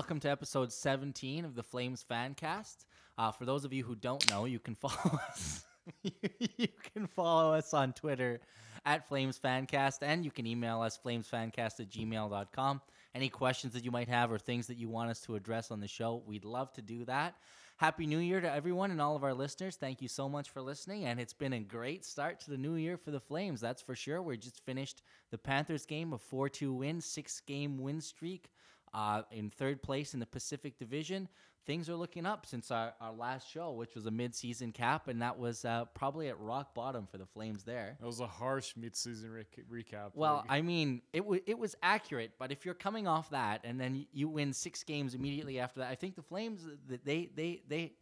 [0.00, 2.86] Welcome to episode 17 of the Flames Fancast.
[3.18, 5.66] Uh, for those of you who don't know, you can follow us.
[6.02, 8.40] you can follow us on Twitter
[8.86, 12.80] at Flames Fancast, and you can email us flamesfancast at gmail.com.
[13.14, 15.80] Any questions that you might have or things that you want us to address on
[15.80, 17.34] the show, we'd love to do that.
[17.76, 19.76] Happy New Year to everyone and all of our listeners.
[19.76, 22.76] Thank you so much for listening, and it's been a great start to the new
[22.76, 23.60] year for the Flames.
[23.60, 24.22] That's for sure.
[24.22, 28.50] We just finished the Panthers game, a 4 2 win, six game win streak
[28.92, 31.28] uh, in third place in the Pacific Division.
[31.66, 35.20] Things are looking up since our, our last show, which was a midseason cap, and
[35.22, 37.96] that was uh, probably at rock bottom for the Flames there.
[38.00, 40.12] That was a harsh mid-season re- recap.
[40.14, 43.60] Well, Like, I mean, it was it was accurate, but if you're coming off that
[43.64, 47.30] and then you win six games immediately after that, I think the Flames th- they
[47.36, 47.92] they they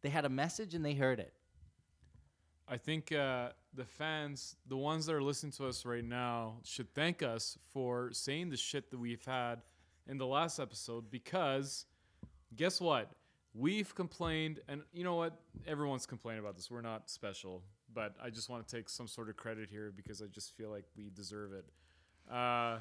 [0.00, 1.34] they had a message and they heard it.
[2.66, 6.92] I think uh, the fans, the ones that are listening to us right now, should
[6.94, 9.60] thank us for saying the shit that we've had
[10.08, 11.86] in the last episode because
[12.56, 13.10] guess what?
[13.54, 15.38] We've complained, and you know what?
[15.66, 16.70] Everyone's complained about this.
[16.70, 20.22] We're not special, but I just want to take some sort of credit here because
[20.22, 21.66] I just feel like we deserve it.
[22.32, 22.78] Uh,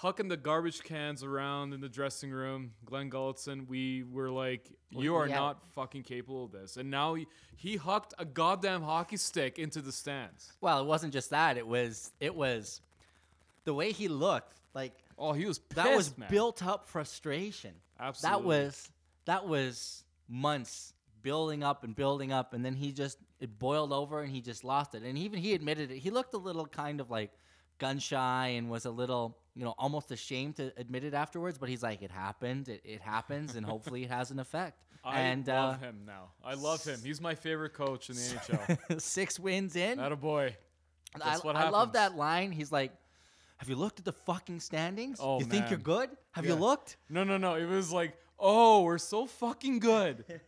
[0.00, 5.14] hucking the garbage cans around in the dressing room, Glen Gulutzan, we were like, you
[5.16, 5.36] are yeah.
[5.36, 6.76] not fucking capable of this.
[6.76, 10.52] And now he, he hucked a goddamn hockey stick into the stands.
[10.60, 12.80] Well, it wasn't just that; it was it was
[13.64, 14.54] the way he looked.
[14.74, 16.28] Like Oh, he was pissed, that was man.
[16.30, 17.72] built up frustration.
[17.98, 18.38] Absolutely.
[18.38, 18.90] That was
[19.24, 20.92] that was months
[21.22, 24.64] building up and building up, and then he just it boiled over and he just
[24.64, 25.02] lost it.
[25.02, 25.98] And even he admitted it.
[25.98, 27.30] He looked a little kind of like
[27.78, 31.58] gun shy and was a little you know almost ashamed to admit it afterwards.
[31.58, 32.68] But he's like, it happened.
[32.68, 34.82] It, it happens, and hopefully it has an effect.
[35.04, 36.30] I and love uh, him now.
[36.44, 36.98] I love him.
[37.02, 38.22] He's my favorite coach in the
[38.90, 39.00] NHL.
[39.00, 39.98] six wins in.
[39.98, 40.56] Not a boy.
[41.14, 42.50] I, That's what I love that line.
[42.50, 42.92] He's like,
[43.58, 45.18] "Have you looked at the fucking standings?
[45.20, 46.10] Oh, you think you're good?
[46.32, 47.54] Have you looked?" No, no, no.
[47.54, 50.24] It was like, oh, we're so fucking good.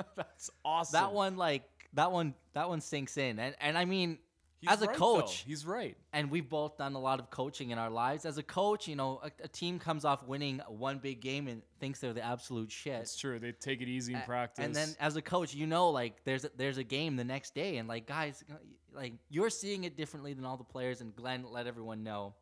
[0.16, 1.00] That's awesome.
[1.00, 1.62] That one, like
[1.94, 3.38] that one, that one sinks in.
[3.38, 4.18] And and I mean,
[4.60, 5.48] He's as a right, coach, though.
[5.48, 5.96] he's right.
[6.12, 8.26] and we've both done a lot of coaching in our lives.
[8.26, 11.62] As a coach, you know, a, a team comes off winning one big game and
[11.78, 13.00] thinks they're the absolute shit.
[13.00, 13.38] It's true.
[13.38, 14.62] They take it easy in A- practice.
[14.62, 17.54] And then as a coach, you know, like there's a, there's a game the next
[17.54, 18.44] day, and like guys,
[18.92, 21.00] like you're seeing it differently than all the players.
[21.00, 22.34] And Glen let everyone know,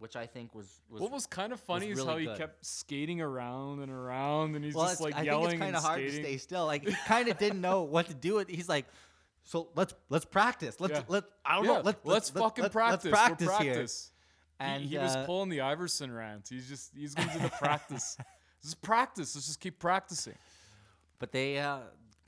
[0.00, 1.02] which I think was was.
[1.02, 2.36] what was kind of funny is really how he good.
[2.38, 5.76] kept skating around and around, and he's well, just like I yelling think it's kind
[5.76, 6.66] of hard to stay still.
[6.66, 8.48] Like he kind of didn't know what to do with.
[8.48, 8.86] He's like,
[9.44, 10.80] so let's let's practice.
[10.80, 11.02] Let's Yeah.
[11.08, 11.80] let I don't Yeah, know.
[11.82, 13.04] Let's let's, fucking let's, practice.
[13.04, 13.74] Let's practice, We'll here.
[13.74, 14.10] practice.
[14.58, 16.48] He- And he, was uh, pulling the Iverson rant.
[16.48, 18.16] He's just he's going to do the practice.
[18.62, 19.34] Just practice.
[19.34, 20.36] Let's just keep practicing.
[21.18, 21.80] But they, uh,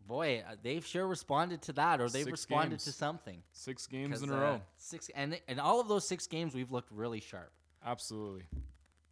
[0.07, 3.43] boy, uh, they've sure responded to that, or they've Six responded to something.
[3.53, 4.61] Six games in a uh, row.
[4.77, 7.53] Six, and and all of those six games, we've looked really sharp.
[7.85, 8.43] Absolutely.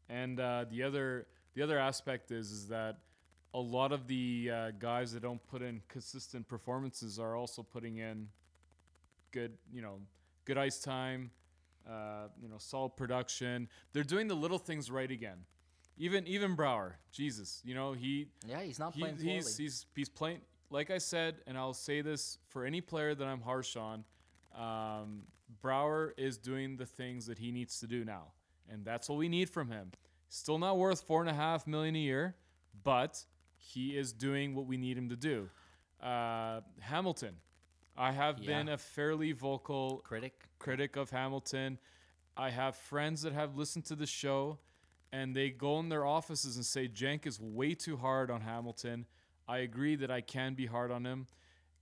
[0.08, 2.98] And uh, the other the other aspect is is that
[3.54, 7.98] a lot of the uh, guys that don't put in consistent performances are also putting
[7.98, 8.28] in
[9.30, 10.00] good, you know,
[10.44, 11.30] good ice time,
[11.88, 13.68] uh, you know, solid production.
[13.92, 15.38] They're doing the little things right again.
[15.96, 20.08] Even even Brouwer, Jesus, you know, he Yeah, he's not he, playing he's he's he's
[20.08, 20.40] playing
[20.70, 24.04] like I said, and I'll say this for any player that I'm harsh on.
[24.58, 25.22] Um,
[25.62, 28.32] Brouwer is doing the things that he needs to do now,
[28.68, 29.92] and that's what we need from him.
[30.28, 32.34] Still not worth four and a half million a year,
[32.82, 33.24] but
[33.64, 35.48] he is doing what we need him to do.
[36.00, 37.36] Uh, Hamilton,
[37.96, 38.58] I have Yeah.
[38.58, 40.48] been a fairly vocal Critic.
[40.58, 41.78] critic of Hamilton.
[42.36, 44.58] I have friends that have listened to the show
[45.12, 49.06] and they go in their offices and say Jenk is way too hard on Hamilton.
[49.46, 51.26] I agree that I can be hard on him.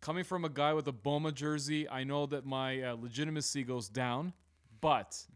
[0.00, 3.88] Coming from a guy with a Bouma jersey, I know that my uh, legitimacy goes
[3.88, 4.34] down,
[4.81, 5.26] but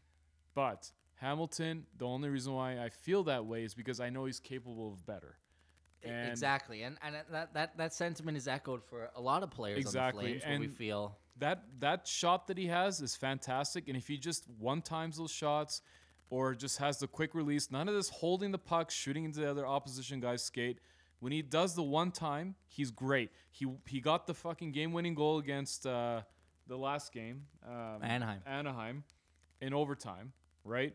[0.54, 4.40] but Hamilton, the only reason why I feel that way is because I know he's
[4.40, 5.38] capable of better.
[6.08, 9.78] And- exactly, and and that, that that sentiment is echoed for a lot of players
[9.78, 13.88] Exactly, on the Flames, where we feel that that shot that he has is fantastic.
[13.88, 15.82] And if he just one times those shots,
[16.30, 19.50] or just has the quick release, none of this holding the puck, shooting into the
[19.50, 20.80] other opposition guy's skate.
[21.20, 23.30] When he does the one time, he's great.
[23.50, 26.22] He he got the fucking game winning goal against uh,
[26.66, 28.40] the last game, um, Anaheim.
[28.46, 29.04] Anaheim,
[29.60, 30.32] in overtime,
[30.64, 30.94] right?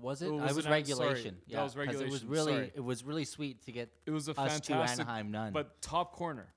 [0.00, 0.28] Was it?
[0.28, 1.36] Oh, I was was it An- sorry, regulation.
[1.46, 2.72] that yeah, was 'cause It was regulation, really sorry.
[2.74, 5.52] it was really sweet to get It was a us to fantastic, Anaheim none.
[5.52, 6.52] but top corner,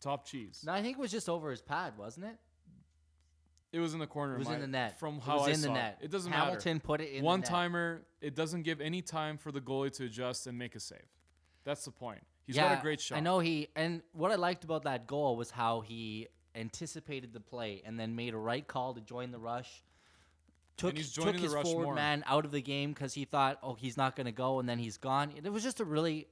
[0.00, 0.62] top cheese.
[0.66, 2.38] no, I think it was just over his pad, wasn't it?
[3.72, 4.36] It was in the corner.
[4.36, 5.00] It was in the net.
[5.00, 5.98] From It how was I in the saw net.
[6.00, 6.84] it, it doesn't Hamilton matter.
[6.86, 8.02] put it in One the timer.
[8.20, 11.00] It doesn't give any time for the goalie to adjust and make a save.
[11.64, 12.22] That's the point.
[12.46, 13.16] He's got a great shot.
[13.18, 17.40] I know he and what I liked about that goal was how he anticipated the
[17.40, 19.82] play and then made a right call to join the rush.
[20.76, 23.96] Took, he's took his forward man out of the game because he thought, oh, he's
[23.96, 25.32] not going to go, and then he's gone.
[25.42, 26.26] It was just a really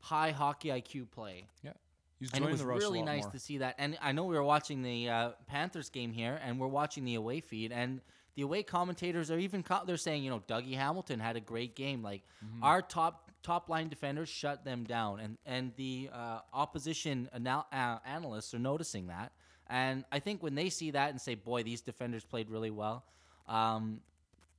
[0.00, 1.46] high hockey IQ play.
[1.62, 1.72] Yeah,
[2.18, 3.32] he's And it was the rush a really nice more.
[3.32, 3.74] to see that.
[3.78, 7.14] And I know we were watching the uh, Panthers game here, and we're watching the
[7.14, 8.00] away feed, and
[8.36, 11.74] the away commentators are even co- they're saying, you know, Dougie Hamilton had a great
[11.74, 12.02] game.
[12.02, 12.64] Like Mm-hmm.
[12.64, 17.98] our top top line defenders shut them down, and and the uh, opposition anal- uh,
[18.06, 19.32] analysts are noticing that.
[19.68, 23.04] And I think when they see that and say, "Boy, these defenders played really well,"
[23.48, 24.00] um,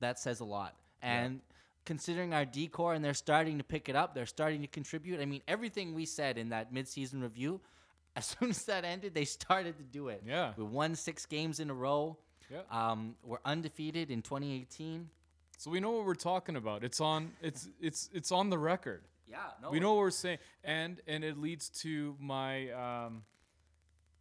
[0.00, 0.74] that says a lot.
[1.02, 1.40] And
[1.84, 5.20] considering our decor and they're starting to pick it up, they're starting to contribute.
[5.20, 7.60] I mean, everything we said in that midseason review,
[8.16, 10.22] as soon as that ended, they started to do it.
[10.26, 10.52] Yeah.
[10.56, 12.18] We won six games in a row.
[12.50, 12.60] Yeah.
[12.70, 15.08] Um, we're undefeated in 2018.
[15.56, 16.82] So we know what we're talking about.
[16.82, 17.30] It's on.
[17.40, 19.02] It's it's it's on the record.
[19.28, 19.70] Yeah, no.
[19.70, 23.22] we know what we're saying, and and it leads to my, um,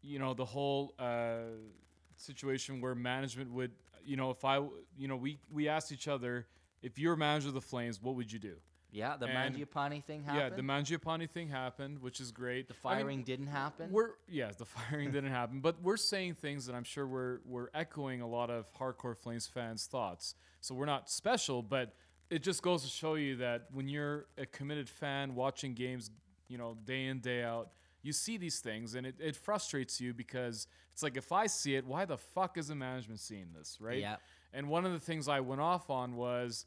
[0.04, 1.40] you know, the whole uh,
[2.16, 3.72] situation where management would,
[4.06, 4.58] you know, if I,
[4.98, 6.48] you know, we we asked each other,
[6.82, 8.56] if you're manager of the Flames, what would you do?
[8.92, 10.52] Yeah, the and- Mangiapane thing happened.
[10.52, 12.68] Yeah, the Mangiapane thing happened, which is great.
[12.68, 13.90] the I mean, firing didn't happen.
[13.90, 17.70] We're yes, the firing didn't happen, but we're saying things that I'm sure we're we're
[17.74, 20.36] echoing a lot of hardcore Flames fans' thoughts.
[20.60, 21.96] So we're not special, but
[22.30, 26.12] it just goes to show you that when you're a committed fan watching games,
[26.48, 27.72] you know, day in day out,
[28.04, 31.76] you see these things and it, it frustrates you because it's like if I see
[31.76, 34.00] it, why the fuck is the management seeing this, right?
[34.00, 34.16] Yeah.
[34.54, 36.66] And one of the things I went off on was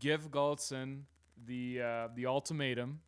[0.00, 1.02] give Gulutzan
[1.46, 3.00] the uh, the ultimatum.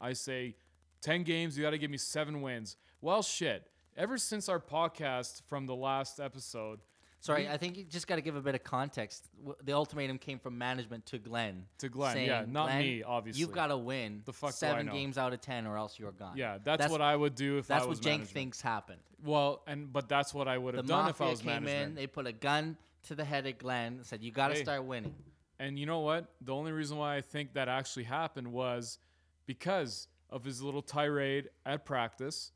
[0.00, 0.56] I say,
[1.02, 2.76] ten games, you got to give me seven wins.
[3.00, 3.70] Well, shit.
[3.96, 6.80] Ever since our podcast from the last episode
[7.24, 9.30] Sorry, I think you just got to give a bit of context.
[9.38, 11.64] W- The ultimatum came from management to Glen.
[11.78, 13.40] To Glen, yeah, not "Glen, me, obviously.
[13.40, 15.78] You've got to win The fuck do I seven know?" games out of ten, or
[15.78, 16.36] else you're gone.
[16.36, 18.34] Yeah, that's, what I would do if That's I was what Jenk management.
[18.34, 19.00] thinks happened.
[19.24, 21.66] Well, and but that's what I would The have done if I mafia was came
[21.66, 24.54] in, they put a gun to the head of Glen, and said, "You got to
[24.56, 24.62] Hey.
[24.62, 25.14] start winning."
[25.58, 26.26] And you know what?
[26.42, 28.98] The only reason why I think that actually happened was
[29.46, 32.50] because of his little tirade at practice.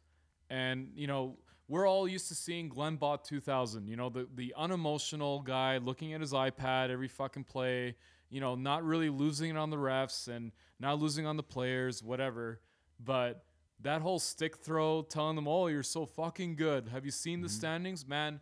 [0.51, 1.37] And, you know,
[1.69, 6.15] we're all used to seeing Glenn Bott 2000, you know, the, the unemotional guy looking
[6.15, 7.95] at his iPad every fucking play,
[8.31, 12.03] you know, not really losing it on the refs and not losing on the players,
[12.03, 12.61] whatever.
[12.99, 13.45] But
[13.83, 16.89] that whole stick throw telling them, oh, you're so fucking good.
[16.89, 17.57] Have you seen the mm-hmm.
[17.57, 18.09] standings?
[18.09, 18.41] Man,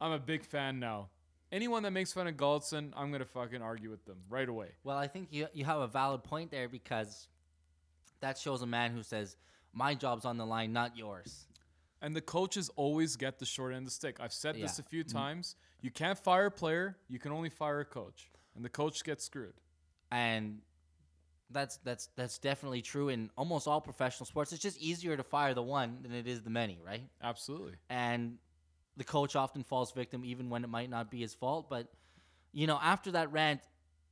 [0.00, 1.08] I'm a big fan now.
[1.52, 4.70] Anyone that makes fun of Gulutzan, I'm gonna fucking argue with them right away.
[4.82, 7.28] Well, I think you you have a valid point there because
[8.20, 9.36] that shows a man who says,
[9.72, 11.46] "My job's on the line, not yours."
[12.02, 14.18] And the coaches always get the short end of the stick.
[14.20, 14.84] I've said this Yeah.
[14.84, 15.16] a few mm-hmm.
[15.16, 15.56] times.
[15.80, 16.96] You can't fire a player.
[17.08, 19.54] You can only fire a coach, and the coach gets screwed.
[20.10, 20.60] and
[21.50, 24.52] that's that's that's definitely true in almost all professional sports.
[24.52, 27.02] It's just easier to fire the one than it is the many, right?
[27.22, 27.74] Absolutely.
[27.88, 28.38] And
[28.96, 31.68] the coach often falls victim, even when it might not be his fault.
[31.70, 31.86] But
[32.52, 33.60] you know, after that rant,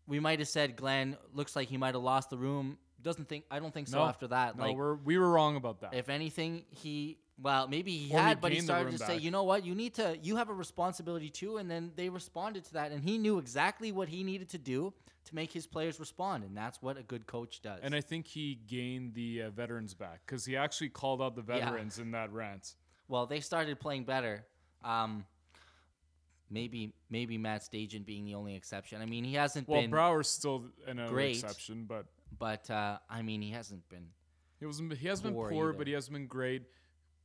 [0.06, 2.78] we might have said Glen looks like he might have lost the room.
[3.02, 3.98] Doesn't think I don't think so.
[3.98, 5.94] No, after that, No, like we're we were wrong about that.
[5.94, 9.30] if anything, he well maybe he Or he had, but he started to say, you
[9.30, 11.56] know what, you need to, you have a responsibility too.
[11.58, 14.92] And then they responded to that, and he knew exactly what he needed to do
[15.24, 17.80] to make his players respond, and that's what a good coach does.
[17.82, 21.42] and I think he gained the uh, veterans back because he actually called out the
[21.48, 21.70] Yeah.
[21.70, 22.74] veterans in that rant.
[23.08, 24.44] well, they started playing better.
[24.84, 25.24] Um,
[26.50, 29.00] maybe maybe Matt Stajan being the only exception.
[29.02, 31.36] I mean, he hasn't Well, been, Well, Brouwer's still an great.
[31.36, 32.06] exception, but
[32.38, 34.08] but uh, I mean, he hasn't been.
[34.60, 34.92] he wasn't.
[34.94, 35.72] He has been Poor either.
[35.72, 36.62] but he has been great.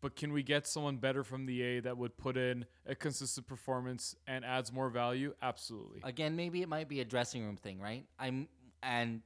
[0.01, 3.47] But can we get someone better from the A that would put in a consistent
[3.47, 5.33] performance and adds more value?
[5.41, 5.99] Absolutely.
[6.03, 8.05] Again, maybe it might be a dressing room thing, right?
[8.17, 8.47] I'm
[8.81, 9.21] and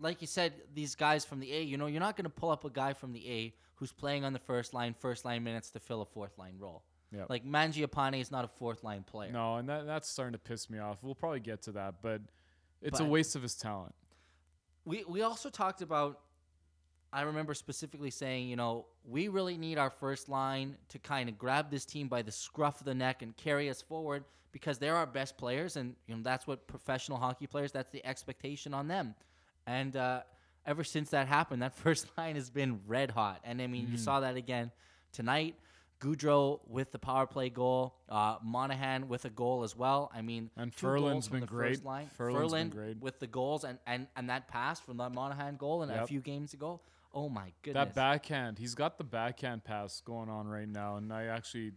[0.00, 2.50] like you said, these guys from the A, you know, you're not going to pull
[2.50, 5.70] up a guy from the A who's playing on the first line, first line minutes
[5.70, 6.84] to fill a fourth line role.
[7.12, 7.26] Yep.
[7.28, 9.30] Like Mangiapane is not a fourth line player.
[9.30, 10.98] No, and that, that's starting to piss me off.
[11.02, 12.22] We'll probably get to that, but
[12.82, 13.94] it's a waste of his talent.
[14.84, 16.20] We we also talked about.
[17.14, 21.38] I remember specifically saying, you know, we really need our first line to kind of
[21.38, 24.96] grab this team by the scruff of the neck and carry us forward because they're
[24.96, 27.70] our best players, and you know that's what professional hockey players.
[27.70, 29.14] That's the expectation on them,
[29.66, 30.22] and uh,
[30.66, 33.40] ever since that happened, that first line has been red hot.
[33.44, 34.72] And I mean, you saw that again
[35.12, 35.54] tonight.
[36.00, 40.10] Gaudreau with the power play goal, uh, Monahan with a goal as well.
[40.12, 41.84] I mean, And two goals Ferland's from been the first great.
[41.84, 42.10] Line.
[42.16, 43.00] Ferland's been Ferland great.
[43.00, 46.20] with the goals and, and, and that pass from that Monahan goal and a few
[46.20, 46.80] games ago.
[47.14, 47.86] Oh my goodness!
[47.86, 51.72] That backhand, he's got the backhand pass going on right now, and I actually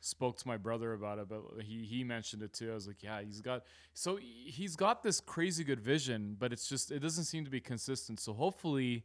[0.00, 2.70] spoke to my brother about it, but he he mentioned it too.
[2.70, 3.62] I was like, yeah, he's got
[3.94, 7.50] so he- he's got this crazy good vision, but it's just it doesn't seem to
[7.50, 8.20] be consistent.
[8.20, 9.04] So hopefully,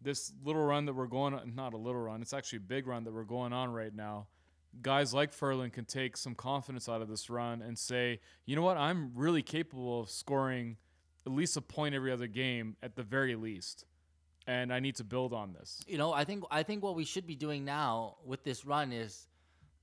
[0.00, 2.86] this little run that we're going on, not a little run, it's actually a big
[2.86, 4.28] run that we're going on right now,
[4.80, 8.62] guys like Ferland can take some confidence out of this run and say, you know
[8.62, 10.76] what, I'm really capable of scoring
[11.26, 13.84] at least a point every other game at the very least.
[14.48, 15.80] And I need to build on this.
[15.86, 18.92] You know, I think I think what we should be doing now with this run
[18.92, 19.28] is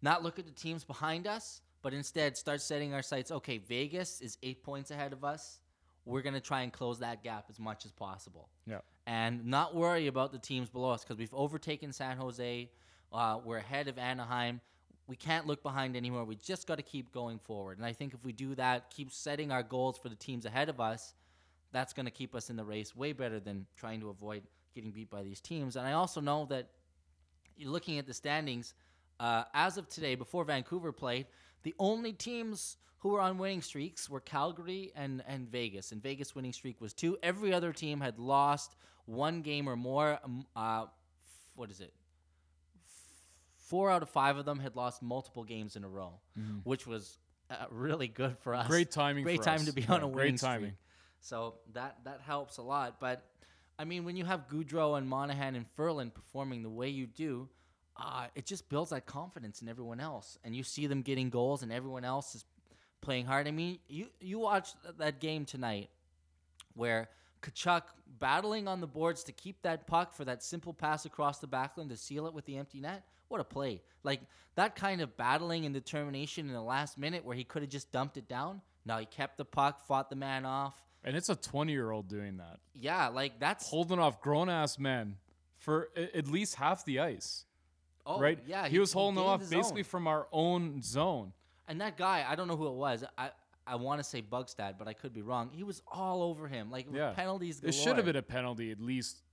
[0.01, 3.31] not look at the teams behind us, but instead start setting our sights.
[3.31, 5.59] Okay, Vegas is eight points ahead of us.
[6.03, 8.49] We're gonna try and close that gap as much as possible.
[8.65, 8.79] Yeah.
[9.07, 12.69] and not worry about the teams below us because we've overtaken San Jose.
[13.13, 14.61] Uh, we're ahead of Anaheim.
[15.07, 16.25] We can't look behind anymore.
[16.25, 17.77] We just got to keep going forward.
[17.77, 20.67] And I think if we do that, keep setting our goals for the teams ahead
[20.69, 21.13] of us,
[21.71, 24.41] that's going to keep us in the race way better than trying to avoid
[24.75, 25.75] getting beat by these teams.
[25.77, 26.67] And I also know that
[27.63, 28.73] looking at the standings
[29.19, 31.25] uh, as of today, before Vancouver played,
[31.63, 35.91] the only teams who were on winning streaks were Calgary and, and Vegas.
[35.91, 37.17] And Vegas winning streak was two.
[37.23, 40.19] Every other team had lost one game or more.
[40.23, 40.85] Um, uh,
[41.55, 41.93] what is it?
[43.57, 46.19] Four out of five of them had lost multiple games in a row,
[46.63, 47.17] which was
[47.49, 48.67] uh, really good for us.
[48.67, 49.65] Great timing Great time us.
[49.65, 50.69] to be Yeah, on a great winning timing.
[50.71, 50.75] streak.
[51.21, 52.99] So that that helps a lot.
[52.99, 53.23] But
[53.77, 57.49] I mean, when you have Gaudreau and Monahan and Ferland performing the way you do,
[57.97, 61.63] uh, it just builds that confidence in everyone else, and you see them getting goals,
[61.63, 62.45] and everyone else is
[63.01, 63.47] playing hard.
[63.47, 65.89] I mean, you you watched that game tonight
[66.73, 67.09] where
[67.41, 67.83] Tkachuk
[68.19, 71.89] battling on the boards to keep that puck for that simple pass across the backline
[71.89, 73.03] to seal it with the empty net.
[73.29, 73.81] What a play!
[74.03, 74.21] Like
[74.55, 77.91] that kind of battling and determination in the last minute where he could have just
[77.91, 78.61] dumped it down.
[78.85, 80.84] Now he kept the puck, fought the man off.
[81.05, 84.77] And it's a 20 year old doing that, Yeah, like that's holding off grown ass
[84.79, 85.17] men
[85.57, 87.45] for a- at least half the ice.
[88.05, 88.39] oh, right?
[88.45, 91.31] Yeah, he, was holding off basically from our own zone.
[91.67, 93.03] And that guy, I don't know who it was.
[93.17, 93.31] I
[93.67, 95.49] I want to say Bjugstad, but I could be wrong.
[95.51, 97.13] He was all over him, like Yeah.
[97.13, 97.61] penalties.
[97.63, 99.23] It should have been a penalty at least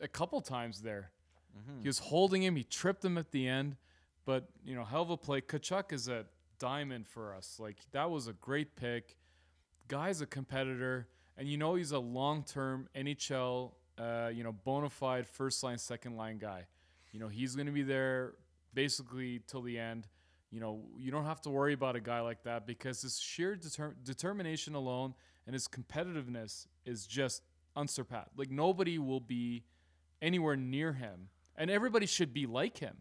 [0.00, 1.10] a couple times there.
[1.58, 1.82] Mm-hmm.
[1.82, 2.56] He was holding him.
[2.56, 3.76] He tripped him at the end,
[4.24, 5.42] but you know, hell of a play.
[5.42, 6.24] Tkachuk is a
[6.58, 7.58] diamond for us.
[7.60, 9.18] Like that was a great pick.
[9.88, 15.26] Guy's a competitor, and you know he's a long-term NHL, uh, you know, bona fide
[15.26, 16.66] first line, second line guy.
[17.12, 18.34] You know, he's going to be there
[18.74, 20.08] basically till the end.
[20.50, 23.56] You know, you don't have to worry about a guy like that because his sheer
[23.56, 25.14] deter- determination alone
[25.46, 27.42] and his competitiveness is just
[27.74, 28.30] unsurpassed.
[28.36, 29.64] Like nobody will be
[30.20, 32.98] anywhere near him, and everybody should be like him.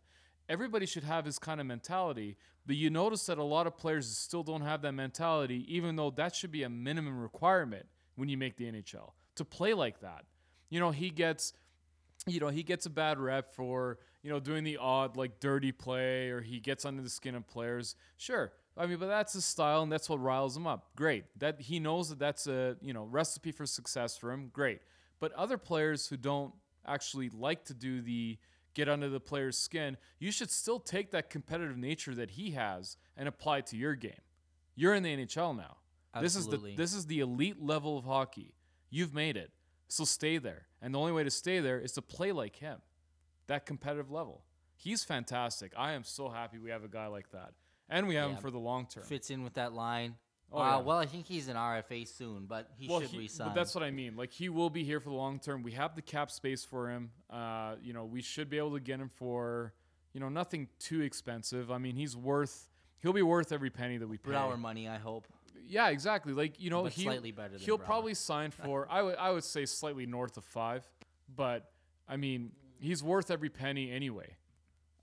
[0.49, 2.37] Everybody should have his kind of mentality.
[2.65, 6.11] But you notice that a lot of players still don't have that mentality, even though
[6.11, 7.85] that should be a minimum requirement
[8.21, 10.25] when you make the NHL to play like that.
[10.69, 11.53] You know, he gets
[12.27, 15.71] you know, he gets a bad rep for, you know, doing the odd like dirty
[15.71, 17.95] play or he gets under the skin of players.
[18.17, 18.53] Sure.
[18.77, 20.89] I mean, but that's his style and that's what riles him up.
[20.95, 21.25] Great.
[21.39, 24.51] That he knows that that's a, you know, recipe for success for him.
[24.53, 24.81] Great.
[25.19, 26.53] But other players who don't
[26.85, 28.37] actually like to do the
[28.75, 32.97] get under the player's skin, you should still take that competitive nature that he has
[33.17, 34.21] and apply it to your game.
[34.75, 35.77] You're in the NHL now.
[36.13, 36.21] Absolutely.
[36.23, 38.53] This is the this is the elite level of hockey.
[38.89, 39.51] You've made it.
[39.87, 40.67] So stay there.
[40.81, 42.79] And the only way to stay there is to play like him.
[43.47, 44.43] That competitive level.
[44.75, 45.73] He's fantastic.
[45.77, 47.53] I am so happy we have a guy like that.
[47.89, 48.35] And we have Yeah.
[48.37, 49.03] him for the long term.
[49.03, 50.15] fits in with that line.
[50.53, 50.77] Oh, uh, yeah.
[50.79, 53.49] Well, I think he's an RFA soon, but he well, should he- resign.
[53.49, 54.15] but that's what I mean.
[54.17, 55.63] Like he will be here for the long term.
[55.63, 57.11] We have the cap space for him.
[57.29, 59.73] Uh, you know, we should be able to get him for,
[60.13, 61.71] you know, nothing too expensive.
[61.71, 62.67] I mean, he's worth.
[63.01, 64.33] He'll be worth every penny that we pay.
[64.35, 65.27] Our money, I hope.
[65.71, 66.33] Yeah, exactly.
[66.33, 68.87] Like you know, But he, slightly better than he'll probably sign for.
[68.91, 70.85] I would I would say slightly north of five,
[71.33, 71.71] but
[72.09, 74.35] I mean he's worth every penny anyway.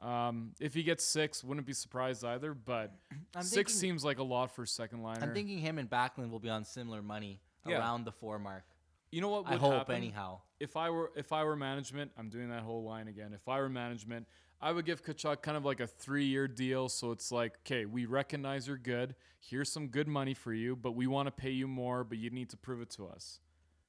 [0.00, 2.54] Um, if he gets six, wouldn't be surprised either.
[2.54, 2.92] But
[3.34, 5.20] I'm six thinking- seems like a lot for a second liner.
[5.22, 7.78] I'm thinking him and Backlund will be on similar money Yeah.
[7.78, 8.64] around the four mark.
[9.10, 9.96] you know what would I hope happen?
[9.96, 10.40] anyhow.
[10.60, 13.32] If I were if I were management, I'm doing that whole line again.
[13.32, 14.26] If I were management,
[14.60, 16.88] I would give Tkachuk kind of like a three year deal.
[16.88, 19.14] So it's like, okay, we recognize you're good.
[19.40, 22.30] Here's some good money for you, but we want to pay you more, but you
[22.30, 23.40] need to prove it to us.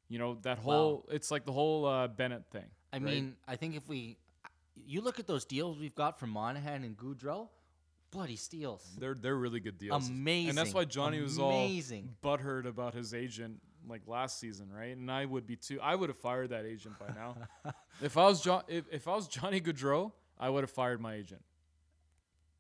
[0.08, 1.06] You know that whole.
[1.12, 2.66] It's like the whole uh, Bennett thing.
[2.92, 3.04] I right?
[3.04, 4.18] mean, I think if we,
[4.76, 7.50] you look at those deals we've got from Monahan and Gaudreau,
[8.12, 8.84] bloody steals.
[8.98, 10.10] They're they're really good deals.
[10.10, 10.50] Amazing.
[10.50, 12.16] And that's why Johnny was Amazing.
[12.24, 14.96] all butthurt about his agent like last season, right?
[14.96, 15.80] And I would be too.
[15.82, 17.36] I would have fired that agent by now.
[18.02, 21.16] if I was John, if, if I was Johnny Gaudreau, I would have fired my
[21.16, 21.44] agent.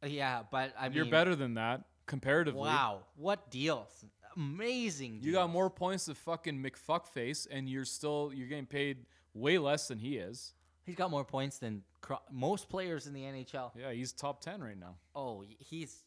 [0.05, 2.62] Yeah, but I mean, You're better than that comparatively.
[2.62, 4.05] Wow, what deals?
[4.36, 5.19] Amazing.
[5.21, 9.88] You got more points than fucking McFuckface, and you're still you're getting paid way less
[9.88, 10.53] than he is.
[10.86, 13.71] He's got more points than cro- most players in the NHL.
[13.77, 14.95] Yeah, he's top ten right now.
[15.15, 15.98] Oh, he's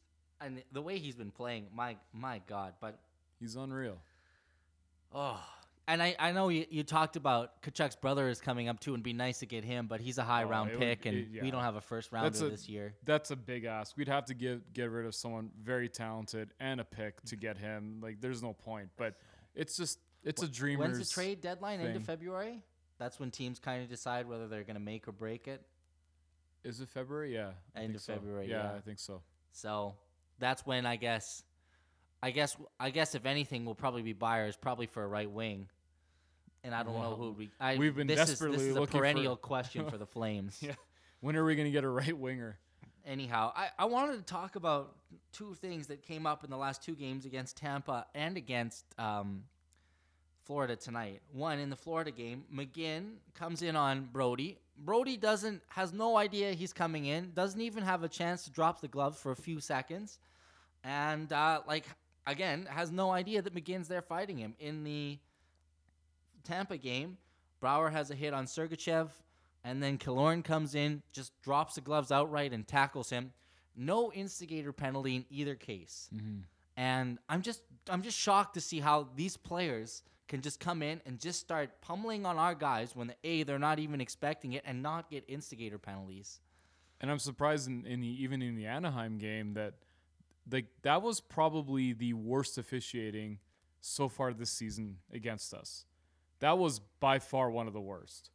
[0.40, 2.74] and the way he's been playing, my my God.
[2.80, 2.98] But
[3.38, 3.98] He's unreal.
[5.12, 5.44] oh,
[5.88, 9.02] And I, I know you, you talked about Tkachuk's brother is coming up too, and
[9.02, 11.16] be nice to get him, but he's a high Oh, round it would- pick, and
[11.18, 11.42] it- yeah.
[11.42, 12.94] we don't have a first rounder a- this year.
[13.04, 13.96] That's a big ask.
[13.96, 17.58] We'd have to get get rid of someone very talented and a pick to get
[17.58, 17.98] him.
[18.00, 18.90] Like, there's no point.
[18.96, 19.16] But
[19.56, 20.92] it's just it's a dreamer's.
[20.98, 21.80] When's the trade deadline?
[21.80, 22.02] Into thing.
[22.04, 22.62] February?
[22.98, 25.66] That's when teams kind of decide whether they're going to make or break it.
[26.62, 27.34] Is it February?
[27.34, 27.50] Yeah.
[27.74, 28.12] I End of so.
[28.12, 28.76] February, Yeah, yeah.
[28.76, 29.20] I think so.
[29.50, 29.96] So
[30.38, 31.42] that's when I guess,
[32.22, 35.68] I guess, I guess if anything, we'll probably be buyers, probably for a right wing.
[36.64, 37.50] And I don't know who we.
[37.60, 40.06] I, we've been this desperately is, this is a looking for- perennial question for the
[40.06, 40.58] Flames.
[40.60, 40.74] Yeah.
[41.20, 42.58] When are we gonna get a right winger?
[43.04, 44.94] Anyhow, I, I wanted to talk about
[45.32, 49.42] two things that came up in the last two games against Tampa and against um,
[50.44, 51.20] Florida tonight.
[51.32, 54.58] One in the Florida game, McGinn comes in on Brodie.
[54.78, 57.32] Brodie doesn't has no idea he's coming in.
[57.34, 60.20] Doesn't even have a chance to drop the gloves for a few seconds,
[60.84, 61.86] and uh, like
[62.26, 64.54] again has no idea that McGinn's there fighting him.
[64.58, 65.18] In the
[66.44, 67.16] Tampa game,
[67.60, 69.08] Brouwer has a hit on Sergachev,
[69.64, 73.32] and then Killorn comes in, just drops the gloves outright and tackles him.
[73.76, 76.10] No instigator penalty in either case.
[76.14, 76.40] Mm-hmm.
[76.76, 81.00] And I'm just I'm just shocked to see how these players can just come in
[81.04, 84.62] and just start pummeling on our guys when the A they're not even expecting it
[84.64, 86.40] and not get instigator penalties.
[87.00, 89.74] And I'm surprised in, in the, even in the Anaheim game that
[90.50, 93.38] like that was probably the worst officiating
[93.80, 95.84] so far this season against us.
[96.40, 98.30] That was by far one of the worst.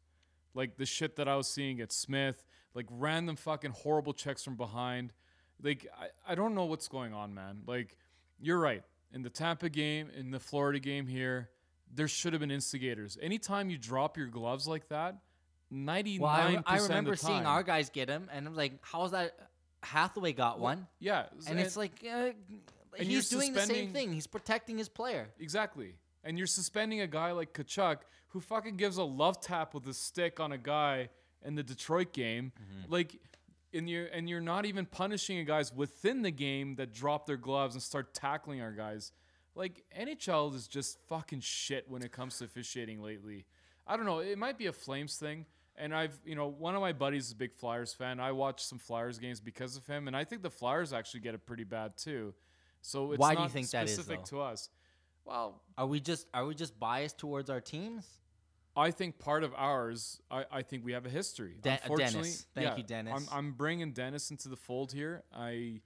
[0.54, 4.56] Like the shit that I was seeing at Smith, like random fucking horrible checks from
[4.56, 5.14] behind.
[5.62, 7.64] Like I, I don't know what's going on, man.
[7.66, 7.98] Like
[8.40, 8.84] you're right.
[9.14, 11.50] In the Tampa game, in the Florida game here,
[11.94, 13.18] there should have been instigators.
[13.22, 15.16] Anytime you drop your gloves like that,
[15.74, 19.38] 99% Well, I, I remember seeing our guys get him, and I'm like, how's that?
[19.84, 22.32] Hathaway got one, Yeah, and it's like uh,
[22.98, 24.14] and he's doing the same thing.
[24.14, 25.30] He's protecting his player.
[25.40, 25.96] Exactly.
[26.24, 27.98] And you're suspending a guy like Tkachuk
[28.30, 31.10] who fucking gives a love tap with a stick on a guy
[31.46, 32.52] in the Detroit game.
[32.60, 32.92] Mm-hmm.
[32.92, 33.20] Like
[33.74, 37.76] and you're and you're not even punishing guys within the game that drop their gloves
[37.76, 39.12] and start tackling our guys.
[39.56, 43.46] Like NHL is just fucking shit when it comes to officiating lately.
[43.86, 45.46] I don't know, it might be a Flames thing.
[45.78, 48.20] And I've, you know, one of my buddies is a big Flyers fan.
[48.20, 51.36] I watch some Flyers games because of him, and I think the Flyers actually get
[51.36, 52.34] it pretty bad too.
[52.82, 54.70] So it's Why do you think that is, specific to us.
[55.26, 58.08] Well, Are we just are we just biased towards our teams?
[58.76, 61.58] I think part of ours, I, I think we have a history.
[61.62, 62.46] De- Unfortunately, Dennis.
[62.54, 63.14] Thank you, Dennis.
[63.32, 65.24] I'm, I'm bringing Dennis into the fold here.
[65.36, 65.82] I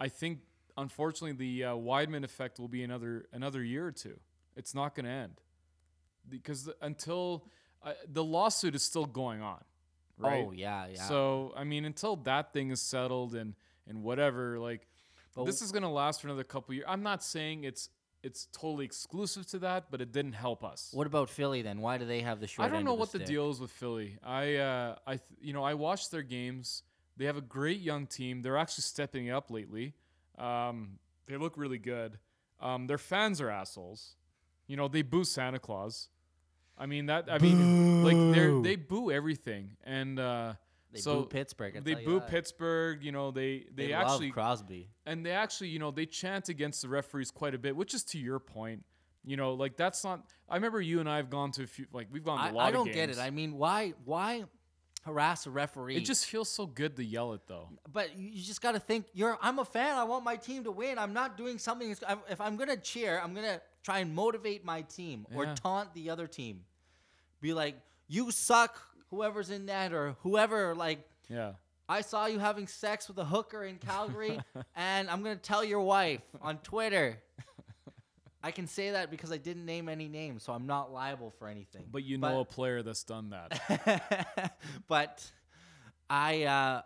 [0.00, 0.40] I think
[0.76, 4.18] unfortunately the uh, Wideman effect will be another another year or two.
[4.56, 5.40] It's not going to end
[6.28, 7.46] because the, until
[7.82, 9.62] uh, the lawsuit is still going on,
[10.18, 10.44] right?
[10.46, 11.02] Oh yeah, yeah.
[11.02, 13.54] So I mean, until that thing is settled and
[13.88, 14.86] and whatever, like
[15.34, 16.86] But this is going to last for another couple years.
[16.88, 17.88] I'm not saying it's
[18.22, 20.90] it's totally exclusive to that, but it didn't help us.
[20.92, 21.80] what about Philly then?
[21.80, 22.68] Why do they have the short?
[22.68, 24.18] I don't know what the deal is with Philly.
[24.22, 26.82] I, uh, I, th- you know, I watched their games.
[27.16, 28.42] They have a great young team.
[28.42, 29.94] They're actually stepping up lately.
[30.38, 32.18] Um, they look really good.
[32.60, 34.16] Um, their fans are assholes.
[34.66, 36.10] You know, they boo Santa Claus.
[36.80, 37.30] I mean that.
[37.30, 40.54] I mean, like they they boo everything, and uh,
[40.92, 41.76] They so boo Pittsburgh.
[41.76, 42.28] I they boo that.
[42.28, 43.04] Pittsburgh.
[43.04, 44.88] You know, they they, They, actually love Crosby.
[45.06, 48.02] and they actually, you know, they chant against the referees quite a bit, which is
[48.04, 48.84] to your point.
[49.24, 50.24] You know, like that's not.
[50.48, 52.48] I remember you and I have gone to a few, like we've gone to I,
[52.48, 52.96] a lot I don't games.
[52.96, 53.18] get it.
[53.18, 54.44] I mean, why why
[55.04, 55.96] harass a referee?
[55.96, 57.68] It just feels so good to yell it though.
[57.92, 59.04] But you you just got to think.
[59.12, 59.36] You're.
[59.42, 59.96] I'm a fan.
[59.98, 60.98] I want my team to win.
[60.98, 61.90] I'm not doing something.
[62.30, 65.54] If I'm gonna cheer, I'm gonna try and motivate my team or Yeah.
[65.54, 66.64] taunt the other team.
[67.40, 67.76] Be like,
[68.08, 68.80] you suck.
[69.10, 70.74] Whoever's in that or whoever.
[70.74, 71.52] Like, Yeah.
[71.88, 74.38] I saw you having sex with a hooker in Calgary,
[74.76, 77.18] and I'm gonna tell your wife on Twitter.
[78.44, 81.48] I can say that because I didn't name any names, so I'm not liable for
[81.48, 81.86] anything.
[81.90, 84.54] But you know a player that's done that.
[84.88, 85.28] but
[86.08, 86.82] I, uh,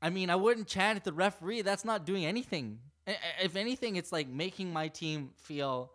[0.00, 1.62] I mean, I wouldn't chant at the referee.
[1.62, 2.78] That's not doing anything.
[3.42, 5.90] If anything, it's like making my team feel,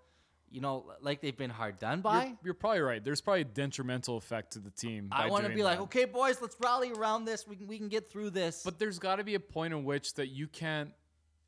[0.55, 2.23] you know, like they've been hard done by.
[2.23, 3.03] you're, you're probably right.
[3.03, 5.09] There's probably a detrimental effect to the team.
[5.11, 7.45] I want to be like, okay, boys, let's rally around this.
[7.45, 8.61] We can, we can get through this.
[8.63, 10.91] But there's got to be a point in which that you can't.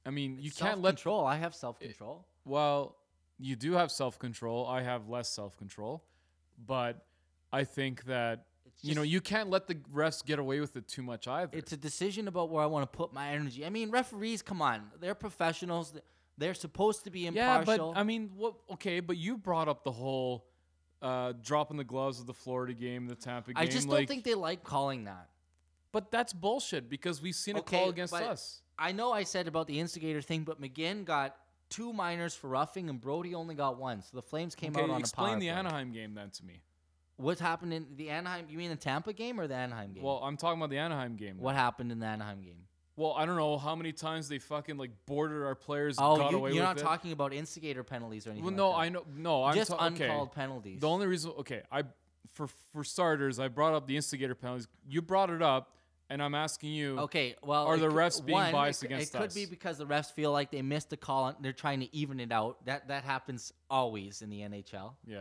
[0.05, 0.97] I mean, you can't let.
[0.97, 1.25] control.
[1.25, 2.25] I have self control.
[2.43, 2.97] Well,
[3.39, 4.67] you do have self control.
[4.67, 6.03] I have less self control,
[6.65, 7.05] but
[7.53, 10.85] I think that It's you know you can't let the refs get away with it
[10.89, 11.57] too much either.
[11.57, 13.65] It's a decision about where I want to put my energy.
[13.65, 15.93] I mean, referees, come on, they're professionals.
[16.37, 17.73] They're supposed to be impartial.
[17.73, 18.55] Yeah, but I mean, what?
[18.73, 20.45] Okay, but you brought up the whole
[21.01, 23.61] uh, dropping the gloves of the Florida game, the Tampa game.
[23.61, 25.29] I just like, don't think they like calling that.
[25.91, 28.61] But that's bullshit because we've seen a call against us.
[28.77, 31.35] I know I said about the instigator thing, but McGinn got
[31.69, 34.03] two minors for roughing, and Brodie only got one.
[34.03, 35.55] So the Flames came Okay, out on a explain the play.
[35.55, 36.61] Anaheim game then to me.
[37.15, 38.45] What happened in the Anaheim?
[38.47, 40.03] You mean the Tampa game or the Anaheim game?
[40.03, 41.39] Well, I'm talking about the Anaheim game.
[41.39, 42.66] what happened in the Anaheim game?
[42.97, 45.97] Well, I don't know how many times they fucking like bordered our players.
[45.99, 46.81] Oh, got you, away you're with not it.
[46.81, 48.43] talking about instigator penalties or anything.
[48.43, 48.77] Well, like no, that.
[48.77, 49.05] I know.
[49.15, 50.07] No, I'm just ta- okay.
[50.07, 50.81] uncalled penalties.
[50.81, 51.83] The only reason, okay, I
[52.33, 54.67] for for starters, I brought up the instigator penalties.
[54.89, 55.75] You brought it up,
[56.09, 56.97] and I'm asking you.
[57.01, 59.45] Okay, well, Are it the cou- refs being one, biased it, against It could be
[59.45, 61.27] because the refs feel like they missed a call.
[61.27, 62.65] and They're trying to even it out.
[62.65, 64.93] That that happens always in the NHL.
[65.05, 65.19] Yeah.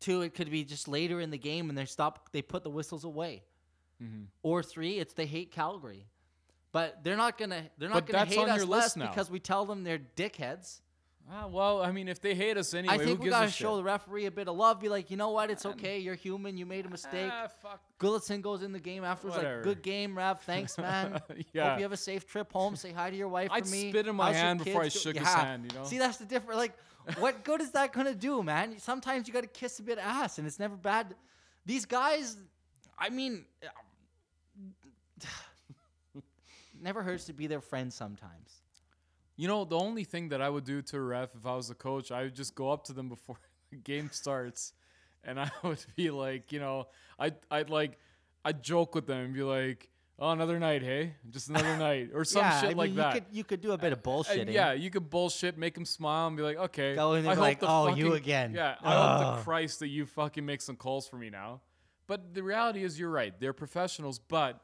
[0.00, 2.30] Two, it could be just later in the game and they stop.
[2.32, 3.42] They put the whistles away.
[4.02, 4.24] Mm-hmm.
[4.42, 6.06] Or three, it's they hate Calgary,
[6.72, 9.08] but they're not gonna they're not But gonna hate on us your less now.
[9.08, 10.80] because we tell them they're dickheads.
[11.32, 13.76] Ah, well, I mean, if they hate us anyway, I think who we gotta show
[13.76, 14.80] the referee a bit of love.
[14.80, 15.48] Be like, you know what?
[15.48, 16.00] It's okay.
[16.00, 16.56] You're human.
[16.56, 17.30] You made a mistake.
[17.32, 17.80] Ah, fuck.
[18.00, 19.56] Gulutzan goes in the game afterwards Whatever.
[19.58, 20.40] like, "Good game, Rev.
[20.40, 21.20] Thanks, man.
[21.52, 21.70] Yeah.
[21.70, 22.74] Hope you have a safe trip home.
[22.74, 23.90] Say hi to your wife I'd for me.
[23.90, 25.44] spit in my How's hand before I kids do-" shook his Yeah.
[25.44, 25.84] hand, you know?
[25.84, 26.58] See, that's the difference.
[26.58, 26.76] Like,
[27.20, 28.76] what good is that gonna do, man?
[28.80, 31.14] Sometimes you gotta kiss a bit of ass, and it's never bad.
[31.64, 32.36] These guys,
[32.98, 33.44] I mean,
[36.82, 38.62] never hurts to be their friend sometimes.
[39.36, 41.70] You know, the only thing that I would do to a ref if I was
[41.70, 43.36] a coach, I would just go up to them before
[43.70, 44.72] the game starts,
[45.24, 46.88] and I would be like, you know,
[47.18, 47.98] I'd I'd like,
[48.44, 49.88] I'd joke with them and be like,
[50.18, 52.96] "Oh, another night, hey, just another night," or some yeah, shit I mean, like you
[52.96, 53.12] that.
[53.14, 54.52] Could, you could do a bit of And bullshitting.
[54.52, 57.34] yeah, you could bullshit, make them smile, and be like, "Okay." Go in there I
[57.34, 60.60] hope like, the "Oh, you again." Yeah, I hope to Christ that you fucking make
[60.60, 61.60] some calls for me now.
[62.06, 63.32] But the reality is, you're right.
[63.38, 64.60] They're professionals, but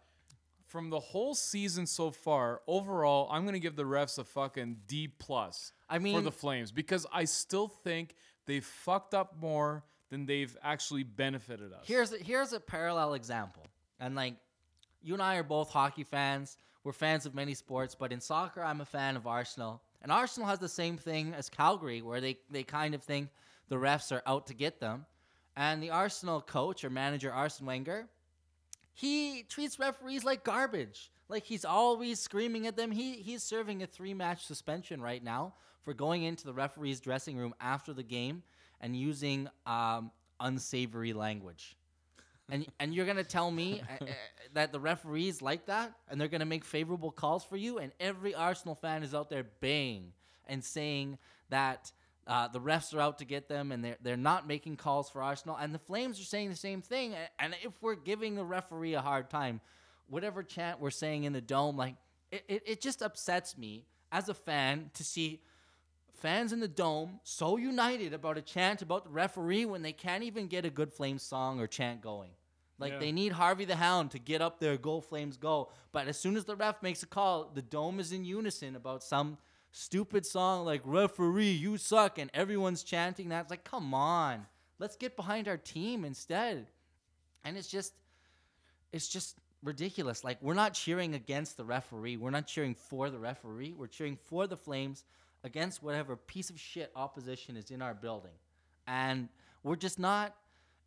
[0.77, 5.09] from the whole season so far, overall, I'm gonna give the refs a fucking D
[5.09, 5.73] plus.
[5.89, 11.03] I for the Flames because I still think they've fucked up more than they've actually
[11.03, 11.85] benefited us.
[11.87, 13.63] Here's a, here's a parallel example,
[14.01, 14.35] and like
[15.03, 16.59] you and I are both hockey fans.
[16.85, 20.47] We're fans of many sports, but in soccer, I'm a fan of Arsenal, and Arsenal
[20.47, 23.31] has the same thing as Calgary, where they they kind of think
[23.71, 25.07] the refs are out to get them,
[25.57, 28.09] and the Arsenal coach or manager Arsene Wenger,
[28.97, 31.11] he treats referees like garbage.
[31.29, 32.91] Like he's always screaming at them.
[32.91, 37.37] He he's serving a three match suspension right now for going into the referee's dressing
[37.37, 38.43] room after the game
[38.81, 41.77] and using um, unsavory language.
[42.49, 44.09] And and you're gonna tell me uh, uh,
[44.55, 48.35] that the referees like that and they're gonna make favorable calls for you, and every
[48.35, 50.13] Arsenal fan is out there baying
[50.49, 51.19] and saying
[51.51, 51.93] that
[52.27, 55.23] uh, the refs are out to get them and they're they're not making calls for
[55.23, 57.15] Arsenal, and the Flames are saying the same thing.
[57.39, 59.61] And if we're giving the referee a hard time,
[60.09, 61.95] whatever chant we're saying in the dome, like
[62.33, 65.41] it, it, it just upsets me as a fan to see
[66.15, 70.25] fans in the dome so united about a chant about the referee when they can't
[70.25, 72.31] even get a good Flames song or chant going.
[72.79, 72.99] Like Yeah.
[72.99, 75.71] they need Harvey the Hound to get up there, go Flames, go.
[75.93, 79.03] But as soon as the ref makes a call, the dome is in unison about
[79.03, 79.39] some
[79.77, 83.43] stupid song like referee, you suck, and everyone's chanting that.
[83.43, 84.47] It's like, come on,
[84.79, 86.67] let's get behind our team instead.
[87.45, 87.93] And it's just,
[88.93, 90.25] it's just ridiculous.
[90.25, 92.17] Like we're not cheering against the referee.
[92.17, 93.75] We're not cheering for the referee.
[93.77, 95.05] We're cheering for the Flames
[95.45, 98.33] against whatever piece of shit opposition is in our building.
[98.87, 99.29] And
[99.63, 100.35] we're just not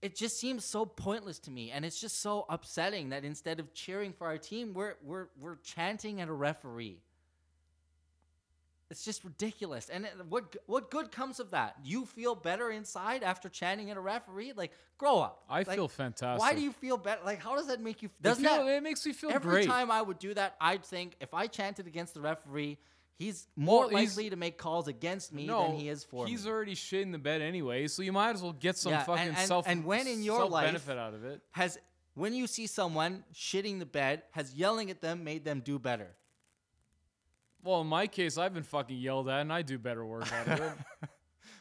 [0.02, 3.73] it just seems so pointless to me and it's just so upsetting that instead of
[3.73, 6.97] cheering for our team, we're we're we're chanting at a referee.
[8.89, 9.89] It's just ridiculous.
[9.89, 11.75] And it- what what good comes of that?
[11.84, 14.54] You feel better inside after chanting at a referee?
[14.56, 15.43] Like grow up.
[15.47, 16.39] I Like, feel fantastic.
[16.39, 17.21] Why do you feel better?
[17.23, 18.10] Like, how does that make you?
[18.21, 19.67] Doesn't feel- that it makes me feel every great.
[19.67, 22.80] time I would do that, I'd think if I chanted against the referee,
[23.17, 26.25] he's more Well, he's- likely to make calls against me no, than he is for
[26.25, 26.32] me.
[26.32, 26.52] he's me.
[26.52, 29.28] already shit in the bed anyway, so you might as well get some Yeah, fucking
[29.28, 31.41] and- and- self and when in your life- benefit out of it.
[31.52, 31.78] Has
[32.15, 36.15] when you see someone shitting the bed, has yelling at them made them do better?
[37.63, 40.48] Well, in my case, I've been fucking yelled at, and I do better work out
[40.48, 40.72] of it.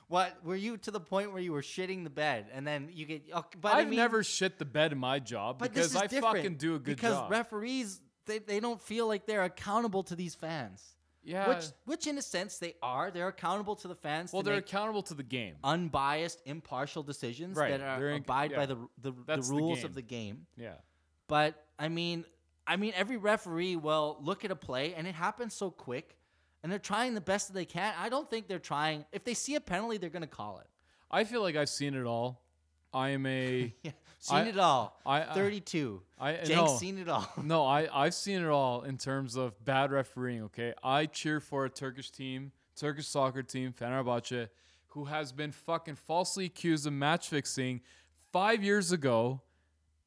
[0.09, 3.05] What were you to the point where you were shitting the bed and then you
[3.05, 3.25] get?
[3.35, 6.07] oh, But I I've mean- never shit the bed in my job but because I
[6.09, 7.29] fucking do a good because job.
[7.29, 10.83] Because referees they, they don't feel like they're accountable to these fans.
[11.23, 11.47] yeah.
[11.51, 13.11] Which which in a sense they are.
[13.11, 14.33] They're accountable to the fans.
[14.33, 15.57] well, they're accountable to the game.
[15.63, 18.67] unbiased, impartial decisions Right, that are they're in- abide by yeah.
[18.67, 19.85] the the, the the rules game.
[19.85, 20.47] of the game.
[20.57, 20.73] Yeah.
[21.27, 22.25] But I mean,
[22.69, 26.17] I mean, every referee will look at a play, and it happens so quick,
[26.63, 27.95] and they're trying the best that they can.
[27.99, 29.07] I don't think they're trying.
[29.11, 30.67] If they see a penalty, they're gonna call it.
[31.11, 32.43] I feel like I've seen it all.
[32.93, 33.75] I am a.
[33.83, 35.01] Yeah, seen I- it all.
[35.07, 36.03] I- I- Thirty-two.
[36.21, 37.29] I Jank's no, seen it all.
[37.43, 40.43] no, I I've seen it all in terms of bad refereeing.
[40.45, 44.49] Okay, I cheer for a Turkish team, Turkish soccer team, Fenerbahce,
[44.89, 47.81] who has been fucking falsely accused of match fixing
[48.33, 49.41] five years ago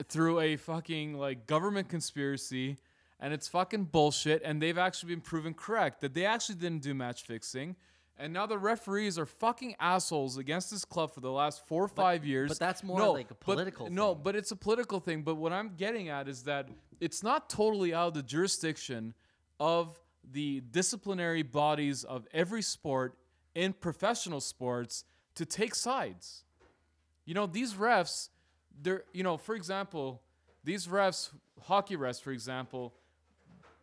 [0.07, 2.77] through a fucking like government conspiracy.
[3.19, 4.41] And it's fucking bullshit.
[4.43, 7.75] And they've actually been proven correct that they actually didn't do match fixing.
[8.17, 11.87] And now the referees are fucking assholes against this club for the last four or
[11.87, 12.49] five years.
[12.49, 15.21] but that's more no, like a but- political No, but it's a political thing.
[15.23, 19.13] But what I'm getting at is that it's not totally out of the jurisdiction
[19.59, 19.99] of
[20.31, 23.17] the disciplinary bodies of every sport
[23.55, 25.03] in professional sports
[25.35, 26.43] to take sides.
[27.25, 28.29] You know, these refs,
[28.81, 30.21] they're, you know, for example,
[30.63, 31.31] these refs,
[31.63, 32.93] hockey refs, for example,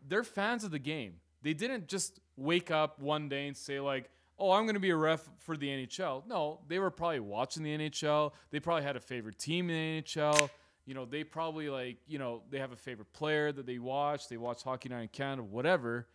[0.06, 1.14] they're fans of the game.
[1.42, 4.90] They didn't just wake up one day and say like, "Oh, I'm going to be
[4.90, 8.32] a ref for the NHL." No, they were probably watching the NHL.
[8.50, 10.50] They probably had a favorite team in the NHL.
[10.86, 14.28] You know, they probably like, you know, they have a favorite player that they watch.
[14.28, 16.08] They watch Hockey Night in Canada, whatever.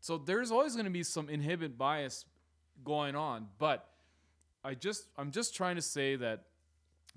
[0.00, 2.24] So there's always going to be some inhibit bias
[2.84, 3.88] going on, but
[4.64, 6.44] I just I'm just trying to say that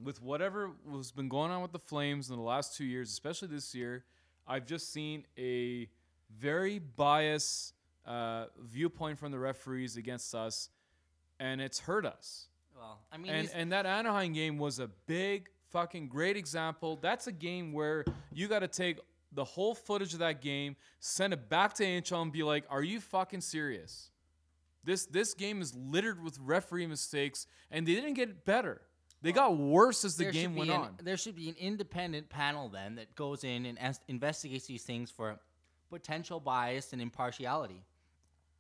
[0.02, 3.48] with whatever has been going on with the Flames in the last two years, especially
[3.48, 4.06] this year,
[4.48, 5.90] I've just seen a
[6.38, 7.74] very biased
[8.06, 10.70] uh, viewpoint from the referees against us,
[11.40, 12.48] and it's hurt us.
[12.76, 16.98] Well, I mean, And and that Anaheim game was a big fucking great example.
[17.02, 18.04] That's a game where
[18.34, 19.00] you got to take
[19.32, 22.84] the whole footage of that game, send it back to NHL, and be like, "Are
[22.84, 24.12] you fucking serious?"
[24.84, 28.82] This this game is littered with referee mistakes, and they didn't get better.
[29.24, 30.98] They got worse as the there game should went be an, on.
[31.02, 35.10] There should be an independent panel then that goes in and as- investigates these things
[35.10, 35.40] for
[35.90, 37.82] potential bias and impartiality,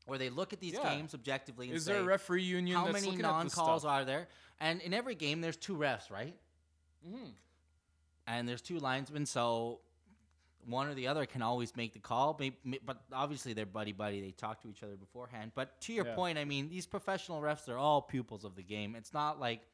[0.06, 0.95] where they look at these Yeah.
[0.95, 3.43] games objectively and say, Is say, there a referee union how that's many looking at
[3.43, 3.91] this non-calls stuff?
[3.91, 4.28] are there?
[4.60, 6.36] And in every game, there's two refs, right?
[7.08, 7.30] Mm-hmm.
[8.28, 9.82] And there's two linesmen, so
[10.65, 12.38] one or the other can always make the call.
[12.39, 14.21] May- may- But obviously, they're buddy buddy.
[14.21, 15.52] They talk to each other beforehand.
[15.56, 16.15] But to your Yeah.
[16.15, 18.95] point, I mean, these professional refs are all pupils of the game.
[18.95, 19.67] It's not like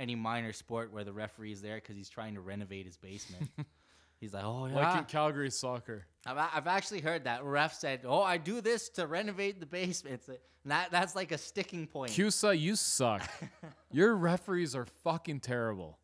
[0.00, 3.50] any minor sport where the referee is there because he's trying to renovate his basement.
[4.20, 4.74] he's like, oh yeah.
[4.74, 6.06] Like in Calgary soccer.
[6.26, 10.22] I've, I've actually heard that ref said, "Oh, I do this to renovate the basement."
[10.26, 12.12] It's that that's like a sticking point.
[12.12, 13.22] CUSA, you suck.
[13.92, 15.98] Your referees are fucking terrible.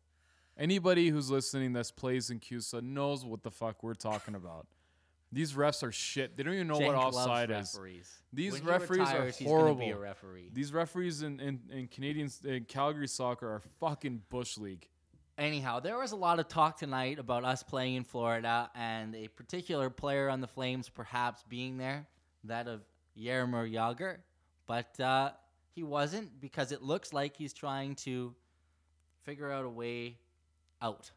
[0.57, 4.65] Anybody who's listening that plays in CUSA knows what the fuck we're talking about.
[5.31, 6.37] These refs are shit.
[6.37, 7.77] They don't even know Cenk what offside is.
[8.31, 9.93] These When he referees are retires, he's be a horrible.
[9.95, 10.49] referee.
[10.53, 14.87] These referees in, in, in Canadian in Calgary soccer are fucking bush league.
[15.37, 19.27] Anyhow, there was a lot of talk tonight about us playing in Florida and a
[19.27, 22.07] particular player on the Flames perhaps being there,
[22.45, 22.81] that of
[23.17, 24.17] Jaromir Jagr,
[24.65, 25.31] but uh,
[25.75, 28.33] he wasn't because it looks like he's trying to
[29.23, 30.17] figure out a way
[30.81, 31.11] out.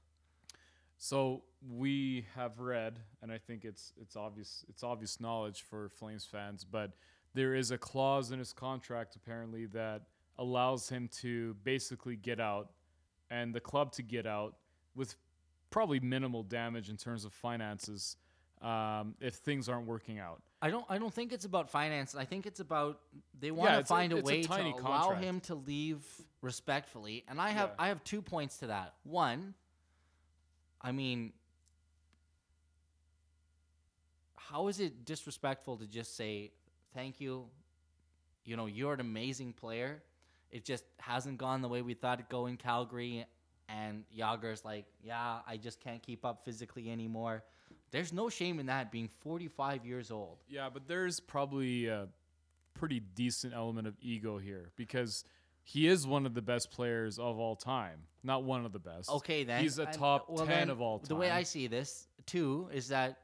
[0.98, 6.24] So we have read, and I think it's it's obvious it's obvious knowledge for Flames
[6.24, 6.92] fans, but
[7.34, 10.02] there is a clause in his contract apparently that
[10.38, 12.70] allows him to basically get out
[13.30, 14.56] and the club to get out
[14.94, 15.14] with
[15.70, 18.16] probably minimal damage in terms of finances
[18.62, 20.42] um, if things aren't working out.
[20.62, 20.84] I don't.
[20.88, 22.14] I don't think it's about finance.
[22.14, 23.00] I think it's about
[23.38, 26.04] they want to find a, a way tiny to allow him to leave
[26.42, 27.24] respectfully.
[27.28, 27.84] And I have Yeah.
[27.84, 28.94] I have two points to that.
[29.04, 29.54] One,
[30.82, 31.32] I mean,
[34.50, 36.50] how is it disrespectful to just say
[36.94, 37.46] thank you?
[38.44, 40.02] You know, you're an amazing player.
[40.50, 43.26] It just hasn't gone the way we thought it'd go in Calgary.
[43.68, 47.44] And Jagr's like, yeah, I just can't keep up physically anymore.
[47.92, 50.38] There's no shame in that being 45 years old.
[50.48, 52.08] Yeah, but there's probably a
[52.74, 55.24] pretty decent element of ego here because
[55.62, 58.00] he is one of the best players of all time.
[58.24, 59.10] Not one of the best.
[59.10, 61.08] Okay, then He's a top well, 10 then, of all time.
[61.08, 63.18] The way I see this too is that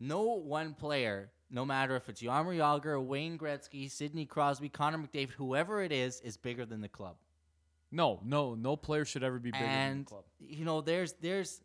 [0.00, 5.30] no one player, no matter if it's Jaromir Jagr, Wayne Gretzky, Sidney Crosby, Connor McDavid,
[5.30, 7.16] whoever it is, is bigger than the club.
[7.92, 10.24] No, no, no player should ever be bigger than the club.
[10.38, 11.60] you know, there's there's.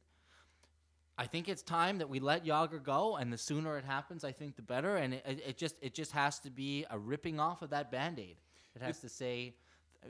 [1.18, 4.32] I think it's time that we let Jagr go, and the sooner it happens, I
[4.32, 4.96] think the better.
[4.96, 7.92] And it, it, it just it just has to be a ripping off of that
[7.92, 8.38] band aid.
[8.76, 9.56] It has to say,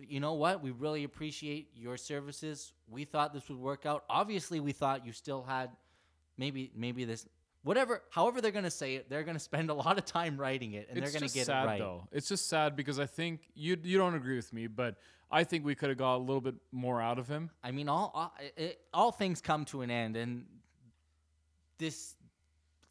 [0.08, 2.74] you know what, we really appreciate your services.
[2.88, 4.04] We thought this would work out.
[4.10, 5.72] Obviously, we thought you still had
[6.38, 7.26] maybe maybe this
[7.64, 8.02] whatever.
[8.10, 9.10] However, they're gonna say it.
[9.10, 11.64] They're gonna spend a lot of time writing it, and it's they're gonna get sad
[11.64, 11.80] it right.
[11.80, 12.08] though.
[12.12, 14.96] It's just sad because I think you you don't agree with me, but
[15.32, 17.50] I think we could have got a little bit more out of him.
[17.64, 20.46] I mean, all all, it, all things come to an end, and
[21.78, 22.16] this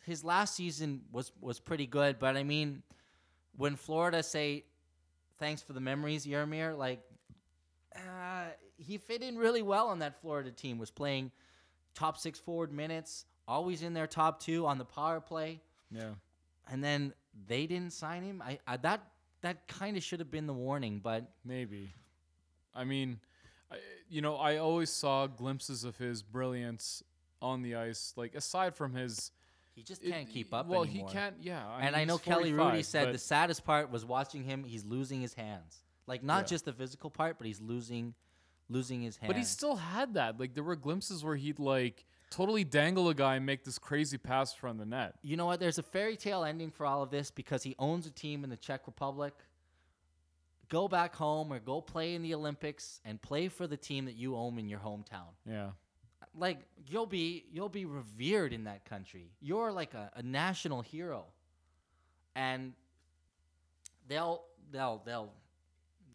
[0.04, 2.18] his last season was was pretty good.
[2.18, 2.82] But I mean,
[3.56, 4.64] when Florida say
[5.38, 7.00] thanks for the memories, Jaromir, like
[7.96, 10.78] uh, he fit in really well on that Florida team.
[10.78, 11.30] Was playing
[11.94, 16.10] top six forward minutes, always in their top two on the power play, Yeah.
[16.70, 17.12] and then
[17.46, 18.42] they didn't sign him.
[18.44, 19.00] I, I that
[19.42, 21.90] that kind of should have been the warning, but Maybe.
[22.74, 23.18] I mean,
[23.70, 23.76] I,
[24.08, 27.02] you know, I always saw glimpses of his brilliance
[27.40, 28.12] on the ice.
[28.16, 29.30] Like aside from his
[29.74, 31.08] He just can't keep up Well, anymore.
[31.08, 31.36] he can't.
[31.40, 34.62] Yeah, I and mean, I know Kelly Hrudey said the saddest part was watching him.
[34.64, 36.46] He's losing his hands, like not Yeah.
[36.48, 38.14] just the physical part, but he's losing,
[38.68, 39.28] losing his hands.
[39.28, 40.38] But he still had that.
[40.38, 44.16] Like there were glimpses where he'd like totally dangle a guy and make this crazy
[44.16, 45.14] pass from the net.
[45.22, 45.60] you know what?
[45.60, 48.50] There's a fairy tale ending for all of this because he owns a team in
[48.50, 49.34] the Czech Republic.
[50.68, 54.14] Go back home or go play in the Olympics and play for the team that
[54.14, 55.34] you own in your hometown.
[55.44, 55.70] Yeah.
[56.38, 59.32] Like you'll be you'll be revered in that country.
[59.40, 61.24] You're like a, a national hero.
[62.36, 62.72] And
[64.06, 65.32] they'll they'll they'll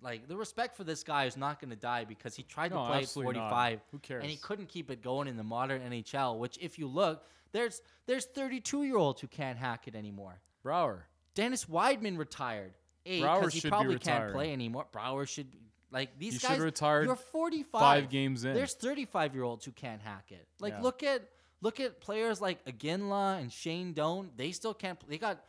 [0.05, 2.77] like the respect for this guy is not going to die because he tried No,
[2.83, 3.49] to play at absolutely not.
[3.49, 4.21] 45 Who cares?
[4.21, 7.81] and he couldn't keep it going in the modern NHL, which if you look, there's
[8.05, 10.39] there's 32-year-olds who can't hack it anymore.
[10.63, 11.07] Brouwer.
[11.33, 12.73] Dennis Wideman retired.
[13.05, 14.85] A, Brouwer because he should be probably can't play anymore.
[14.91, 15.59] Brouwer should be
[15.91, 16.59] like these He should guys.
[16.59, 17.79] retire You're 45.
[17.81, 18.53] Five games in.
[18.53, 20.47] There's 35 year olds who can't hack it.
[20.59, 20.81] Like Yeah.
[20.81, 21.27] look at
[21.61, 24.31] look at players like Iginla and Shane Doan.
[24.35, 24.99] They still can't.
[25.09, 25.43] They got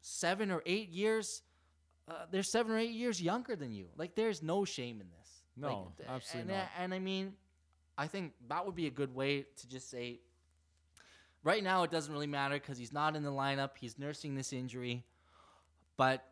[0.00, 1.42] seven or eight years.
[2.08, 3.86] Uh, they're seven or eight years younger than you.
[3.96, 5.42] Like there's no shame in this.
[5.56, 6.70] No, th- absolutely and, not.
[6.78, 7.34] And I mean,
[7.96, 10.20] I think that would be a good way to just say.
[11.44, 13.70] Right now, it doesn't really matter because he's not in the lineup.
[13.78, 15.04] He's nursing this injury,
[15.96, 16.24] but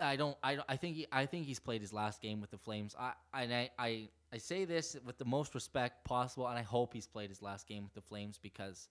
[0.00, 0.36] I don't.
[0.42, 0.96] I, I think.
[0.96, 2.96] He, I think he's played his last game with the Flames.
[2.98, 6.92] I and I, I I say this with the most respect possible, and I hope
[6.92, 8.88] he's played his last game with the Flames because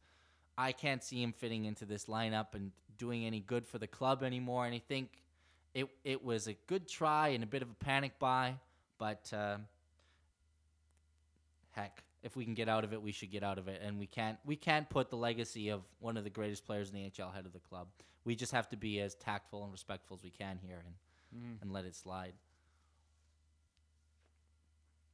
[0.58, 4.24] I can't see him fitting into this lineup and doing any good for the club
[4.24, 4.66] anymore.
[4.66, 5.24] And I think
[5.74, 8.56] it it was a good try and a bit of a panic buy,
[8.98, 9.58] but uh,
[11.72, 13.82] heck, if we can get out of it, we should get out of it.
[13.84, 16.96] And we can't we can't put the legacy of one of the greatest players in
[16.96, 17.88] the NHL head of the club.
[18.26, 20.96] We just have to be as tactful and respectful as we can here and
[21.44, 21.62] Mhm.
[21.64, 22.34] and let it slide.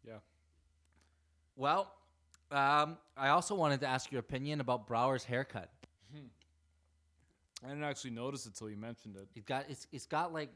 [0.06, 0.20] Yeah.
[1.56, 1.94] Well,
[2.52, 5.70] um, I also wanted to ask your opinion about Brouwer's haircut.
[7.64, 9.28] I didn't actually notice it till you mentioned it.
[9.36, 10.50] It got it's it's got like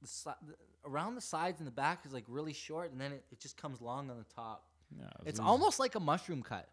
[0.00, 0.54] the, si- the
[0.88, 3.56] around the sides and the back is like really short, and then it, it just
[3.60, 4.64] comes long on the top.
[4.98, 6.66] Yeah, It's was- almost like a mushroom cut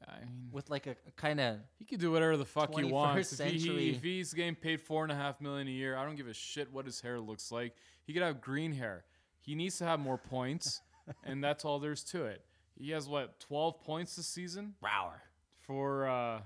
[0.00, 2.82] Yeah, I mean, with like a, kind of he could do whatever the fuck he
[2.82, 3.32] 21st wants.
[3.32, 3.90] If, he, he- century.
[3.90, 6.34] if he's getting paid four and a half million a year, I don't give a
[6.34, 7.74] shit what his hair looks like.
[8.04, 9.04] He could have green hair.
[9.40, 10.80] He needs to have more points,
[11.24, 12.42] and that's all there's to it.
[12.78, 15.20] He has what twelve points this season Brouwer.
[15.60, 16.40] for uh,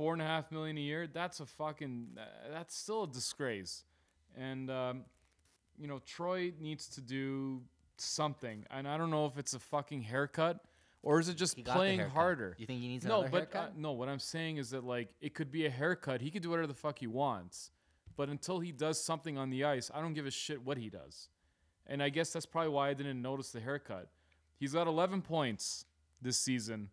[0.00, 1.06] four and a half million a year.
[1.06, 2.16] That's a fucking.
[2.16, 3.84] Uh, that's still a disgrace.
[4.34, 5.04] And um,
[5.78, 7.60] you know, Troy needs to do
[7.98, 8.64] something.
[8.70, 10.64] And I don't know if it's a fucking haircut
[11.02, 12.56] or is it just He playing harder.
[12.58, 13.78] You think he needs No, another but uh, haircut?
[13.78, 13.92] no.
[13.92, 16.22] What I'm saying is that like it could be a haircut.
[16.22, 17.70] He could do whatever the fuck he wants,
[18.16, 20.88] but until he does something on the ice, I don't give a shit what he
[20.88, 21.28] does.
[21.86, 24.08] And I guess that's probably why I didn't notice the haircut.
[24.58, 25.84] He's got 11 points
[26.22, 26.88] this season.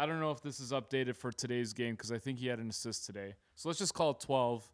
[0.00, 2.58] I don't know if this is updated for today's game because I think he had
[2.58, 3.34] an assist today.
[3.54, 4.66] So let's just call it 12,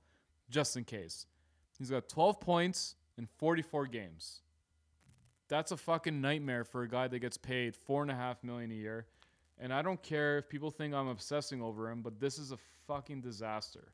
[0.49, 1.27] just in case.
[1.77, 4.43] He's got 12 points in 44 games.
[5.49, 8.71] That's a fucking nightmare for a guy that gets paid four and a half million
[8.71, 9.07] a year.
[9.59, 12.59] And I don't care if people think I'm obsessing over him, but this is a
[12.87, 13.89] fucking disaster.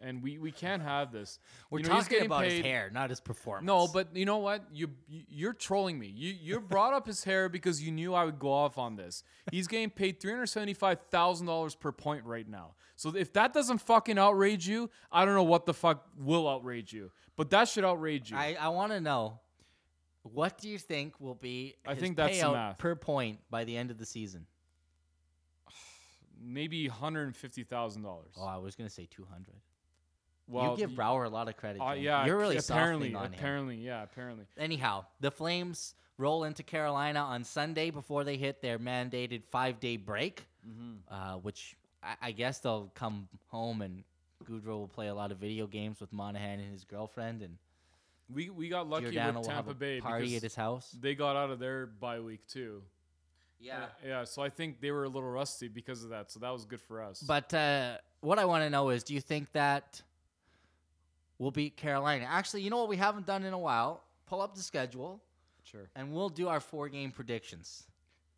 [0.00, 1.40] And we, we can't have this.
[1.70, 3.66] We're You know, talking about his hair, not his performance.
[3.66, 4.62] No, but you know what?
[4.72, 6.06] You you- you're trolling me.
[6.06, 9.24] You you brought up his hair because you knew I would go off on this.
[9.50, 12.74] He's getting paid three hundred seventy five thousand dollars per point right now.
[12.94, 16.92] So if that doesn't fucking outrage you, I don't know what the fuck will outrage
[16.92, 17.10] you.
[17.34, 18.36] But that should outrage you.
[18.36, 19.40] I, I want to know
[20.22, 22.40] what do you think will be I his think that's
[22.78, 24.46] per point by the end of the season?
[26.40, 28.34] Maybe hundred and fifty thousand dollars.
[28.38, 29.56] Oh, I was gonna say two hundred.
[30.48, 31.80] Well, you give y- Brouwer a lot of credit.
[31.80, 33.34] uh, yeah, you're really apparently, softening on him.
[33.34, 34.44] apparently, yeah, apparently.
[34.56, 40.46] Anyhow, the Flames roll into Carolina on Sunday before they hit their mandated five-day break,
[41.10, 44.02] uh, which I, I guess they'll come home and
[44.44, 47.56] Gaudreau will play a lot of video games with Monahan and his girlfriend, and
[48.34, 50.96] We we got lucky Giordano with will Tampa Bay party because at his house.
[51.00, 52.82] they got out of their bye week too.
[53.60, 53.86] Yeah.
[54.06, 54.24] yeah.
[54.24, 56.30] So I think they were a little rusty because of that.
[56.30, 57.20] So that was good for us.
[57.20, 60.00] But uh, what I want to know is, do you think that
[61.38, 62.26] we'll beat Carolina?
[62.28, 64.04] Actually, you know what we haven't done in a while?
[64.26, 65.22] Pull up the schedule,
[65.64, 65.88] sure.
[65.96, 67.84] and we'll do our four-game predictions.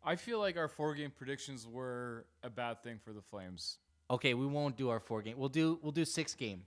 [0.03, 3.77] I feel like our four game predictions were a bad thing for the Flames.
[4.09, 5.37] Okay, we won't do our four game.
[5.37, 6.63] We'll do we'll do six game.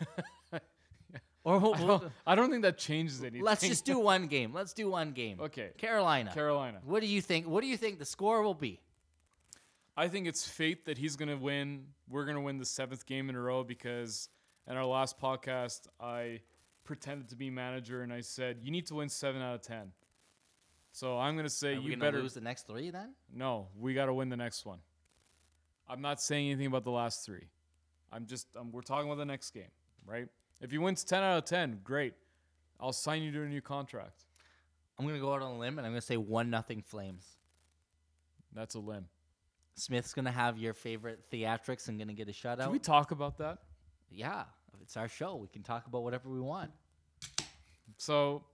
[1.44, 3.42] or we'll, I we'll- don't, I don't think that changes anything.
[3.42, 4.52] let's just do one game.
[4.52, 5.40] Let's do one game.
[5.40, 5.70] Okay.
[5.78, 6.32] Carolina.
[6.32, 6.80] Carolina.
[6.84, 7.46] What do you think?
[7.46, 8.80] What do you think the score will be?
[9.96, 11.86] I think it's fate that he's going to win.
[12.08, 14.28] We're going to win the seventh game in a row because
[14.68, 16.40] in our last podcast, I
[16.84, 19.92] pretended to be manager and I said, you need to win seven out of 10.
[20.92, 22.20] So I'm going to say Are you better.
[22.22, 23.14] lose the next three then?
[23.32, 24.78] No, we got to win the next one.
[25.88, 27.48] I'm not saying anything about the last three.
[28.12, 29.70] I'm just um, we're talking about the next game,
[30.06, 30.28] right?
[30.60, 32.14] If he wins 10 out of 10, great.
[32.80, 34.24] I'll sign you to a new contract.
[34.98, 37.26] I'm gonna go out on a limb and I'm gonna say one nothing Flames.
[38.54, 39.06] That's a limb.
[39.74, 42.58] Smith's gonna have your favorite theatrics and gonna get a shutout.
[42.60, 43.58] Can we talk about that?
[44.14, 44.44] Yeah,
[44.80, 45.36] it's our show.
[45.36, 46.70] We can talk about whatever we want.
[47.96, 48.44] So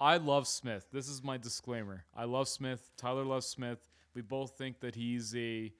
[0.00, 0.86] I love Smith.
[0.92, 2.04] This is my disclaimer.
[2.16, 2.90] I love Smith.
[2.96, 3.88] Tyler loves Smith.
[4.14, 5.72] We both think that he's a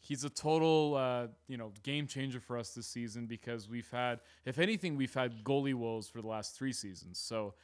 [0.00, 4.20] he's a total uh, you know game changer for us this season because we've had
[4.44, 7.18] if anything we've had goalie woes for the last three seasons.
[7.18, 7.54] So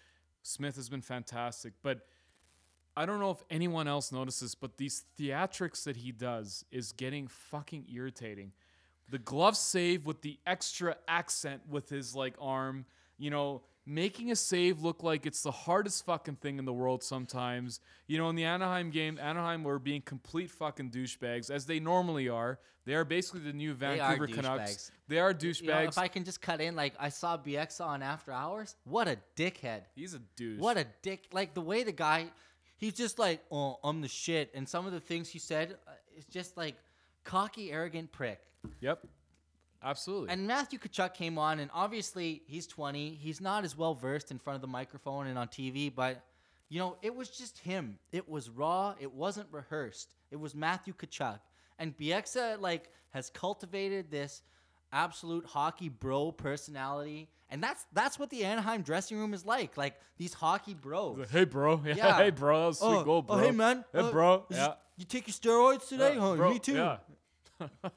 [0.43, 2.07] Smith has been fantastic, but
[2.97, 7.29] I don't know if anyone else notices, but these theatrics that he does is getting
[7.29, 8.53] fucking irritating.
[9.11, 12.87] The glove save with the extra accent with his like arm,
[13.19, 17.03] you know, making a save look like it's the hardest fucking thing in the world
[17.03, 17.81] sometimes.
[18.07, 22.29] You know, in the Anaheim game, Anaheim were being complete fucking douchebags, as they normally
[22.29, 22.61] are.
[22.87, 24.71] They are basically the new They Vancouver Canucks.
[24.73, 24.91] douchebags.
[25.09, 25.39] They are You know,
[25.75, 25.89] douchebags.
[25.89, 28.77] if I can just cut in, like I saw BX on After Hours.
[28.85, 29.83] What a dickhead!
[29.95, 30.61] He's a douche.
[30.61, 31.27] What a dick!
[31.33, 32.27] Like the way the guy,
[32.77, 35.91] he's just like, oh, I'm the shit, and some of the things he said, uh,
[36.17, 36.77] it's just like
[37.25, 38.41] cocky, arrogant prick.
[38.81, 39.07] Yep.
[39.83, 40.31] Absolutely.
[40.31, 43.15] And Matthew Tkachuk came on, and obviously he's 20.
[43.15, 46.23] He's not as well versed in front of the microphone and on TV, but
[46.69, 47.99] you know, it was just him.
[48.13, 48.95] It was raw.
[49.01, 50.15] It wasn't rehearsed.
[50.31, 51.41] It was Matthew Tkachuk,
[51.79, 54.43] and Bieksa like has cultivated this
[54.93, 59.77] absolute hockey bro personality, and that's that's what the Anaheim dressing room is like.
[59.77, 61.29] Like these hockey bros.
[61.31, 61.81] hey, bro.
[61.87, 61.95] Yeah.
[61.97, 62.17] Yeah.
[62.17, 62.61] Hey, bro.
[62.61, 63.39] That was sweet Oh, goal, oh, bro.
[63.45, 63.85] hey, man.
[63.93, 64.45] Hey, Uh, bro.
[64.51, 64.75] Yeah.
[64.97, 66.15] You take your steroids today?
[66.15, 66.37] Yeah, huh?
[66.37, 66.75] bro, Me too.
[66.75, 66.97] Yeah.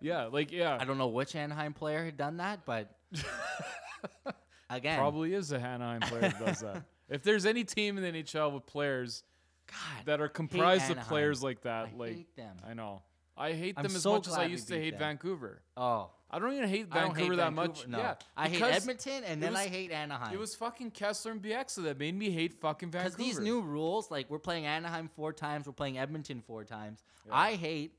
[0.00, 0.76] yeah, like yeah.
[0.80, 2.94] I don't know which Anaheim player had done that, but
[4.70, 6.84] again, Probably is a Anaheim player that does that.
[7.08, 9.22] If there's any team in the NHL with players
[9.68, 12.26] God, that are comprised of players like that, I like.
[12.68, 13.02] I know.
[13.36, 14.90] I hate I'm them as so much as I glad we used to beat hate
[14.92, 14.98] them.
[15.00, 15.62] Vancouver.
[15.76, 17.88] Oh, I don't even hate I don't Vancouver hate that Vancouver, much.
[17.88, 20.32] No, Yeah, I hate because Edmonton, and then I hate Anaheim.
[20.34, 23.16] It was fucking Kesler and Bieksa that made me hate fucking Vancouver.
[23.16, 27.04] because these new rules, like we're playing Anaheim four times, we're playing Edmonton four times.
[27.30, 27.92] I hate,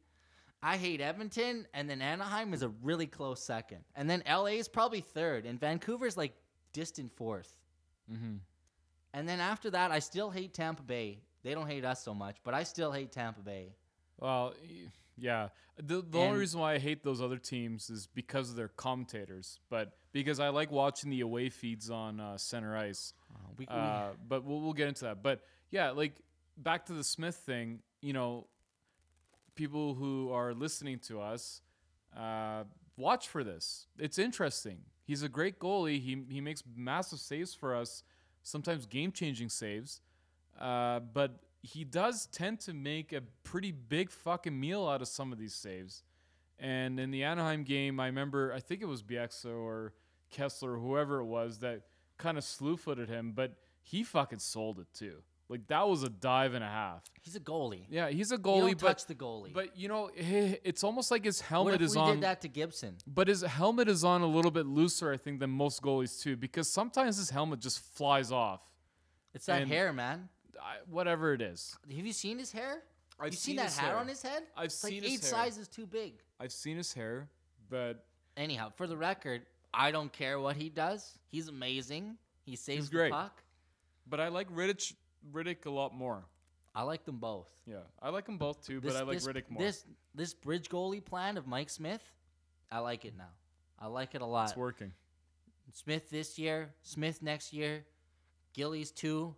[0.64, 4.68] I hate Edmonton, and then Anaheim is a really close second, and then LA is
[4.68, 6.34] probably third, and Vancouver's like
[6.74, 7.56] distant 4th
[8.12, 8.40] Mhm.
[9.14, 11.22] And then after that, I still hate Tampa Bay.
[11.44, 13.74] They don't hate us so much, but I still hate Tampa Bay.
[14.20, 15.50] Well, y- yeah.
[15.78, 19.60] The, the only reason why I hate those other teams is because of their commentators,
[19.70, 23.14] but because I like watching the away feeds on uh, center ice.
[23.34, 25.22] Uh, we, we- Uh, but we'll, we'll get into that.
[25.22, 26.16] But yeah, like
[26.58, 28.48] back to the Smith thing, you know,
[29.56, 31.62] people who are listening to us,
[32.18, 32.64] uh,
[32.96, 33.88] watch for this.
[34.00, 34.80] It's interesting.
[35.04, 36.02] He's a great goalie.
[36.02, 38.04] He, he makes massive saves for us,
[38.44, 40.02] sometimes game changing saves.
[40.60, 45.32] Uh, but he does tend to make a pretty big fucking meal out of some
[45.32, 46.04] of these saves.
[46.60, 49.94] And in the Anaheim game, I remember, I think it was Bieksa or
[50.36, 51.82] Kesler or whoever it was that
[52.18, 55.18] kind of slew footed him, but he fucking sold it too.
[55.50, 57.04] Like that was a dive and a half.
[57.22, 57.86] he's a goalie.
[57.90, 59.54] Yeah, he's a You goalie, don't but touch the goalie.
[59.54, 62.16] but you know, eh, it's almost like his what helmet if is we on.
[62.16, 62.98] did that to Gibson?
[63.08, 66.36] But his helmet is on a little bit looser, I think, than most goalies too,
[66.36, 68.62] because sometimes his helmet just flies off.
[69.34, 70.28] It's that And- hair, man.
[70.62, 72.84] I, whatever it is, Have you seen his hair?
[73.20, 73.98] I've you seen, seen that hat hair.
[73.98, 74.44] on his head?
[74.56, 75.30] I've it's seen like his eight hair.
[75.30, 76.14] sizes too big.
[76.40, 77.30] I've seen his hair,
[77.70, 78.06] but
[78.36, 79.42] Anyhow, for the record,
[79.74, 81.18] I don't care what he does.
[81.28, 82.18] He's amazing.
[82.46, 83.10] He saves great.
[83.10, 83.42] the puck.
[84.08, 84.94] but I like Rittich
[85.34, 86.24] Rittich a lot more.
[86.76, 87.50] I like them both.
[87.66, 89.62] Yeah, I like them both too, This, but I like this, Rittich more.
[89.64, 89.84] This
[90.14, 92.04] this bridge goalie plan of Mike Smith,
[92.72, 93.32] I like it now.
[93.80, 94.50] I like it a lot.
[94.50, 94.92] it's working.
[95.74, 97.84] Smith this year, Smith next year,
[98.54, 99.36] Gillies two,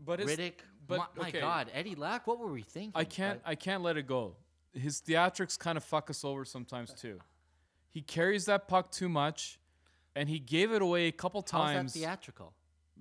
[0.00, 0.54] But Rittich.
[0.86, 1.40] but, my, my okay.
[1.40, 2.26] God, Eddie Lack.
[2.26, 2.92] What were we thinking?
[2.94, 4.36] I can't I can't let it go.
[4.72, 7.18] His theatrics kind of fuck us over sometimes too.
[7.90, 9.58] He carries that puck too much,
[10.16, 11.76] and he gave it away a couple times.
[11.76, 12.52] how's that theatrical?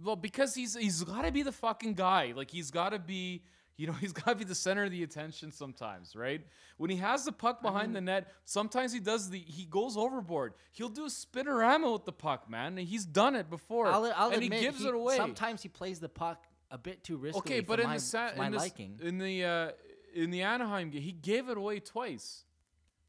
[0.04, 2.34] Well, because he's he's got to be the fucking guy.
[2.36, 3.44] Like he's got to be,
[3.78, 6.42] you know, he's got to be the center of the attention sometimes, right?
[6.78, 7.94] When he has the puck behind mm-hmm.
[7.94, 10.54] the net, sometimes he does the he goes overboard.
[10.74, 12.78] He'll do a spinorama with the puck, man.
[12.78, 15.16] and He's done it before, I'll, I'll and admit, he gives he- it away.
[15.16, 17.38] Sometimes he plays the puck a bit too risky.
[17.40, 19.00] okay, for but in my, the sa- my in, this- liking.
[19.04, 19.72] in the uh,
[20.16, 22.44] in the Anaheim game, he gave it away twice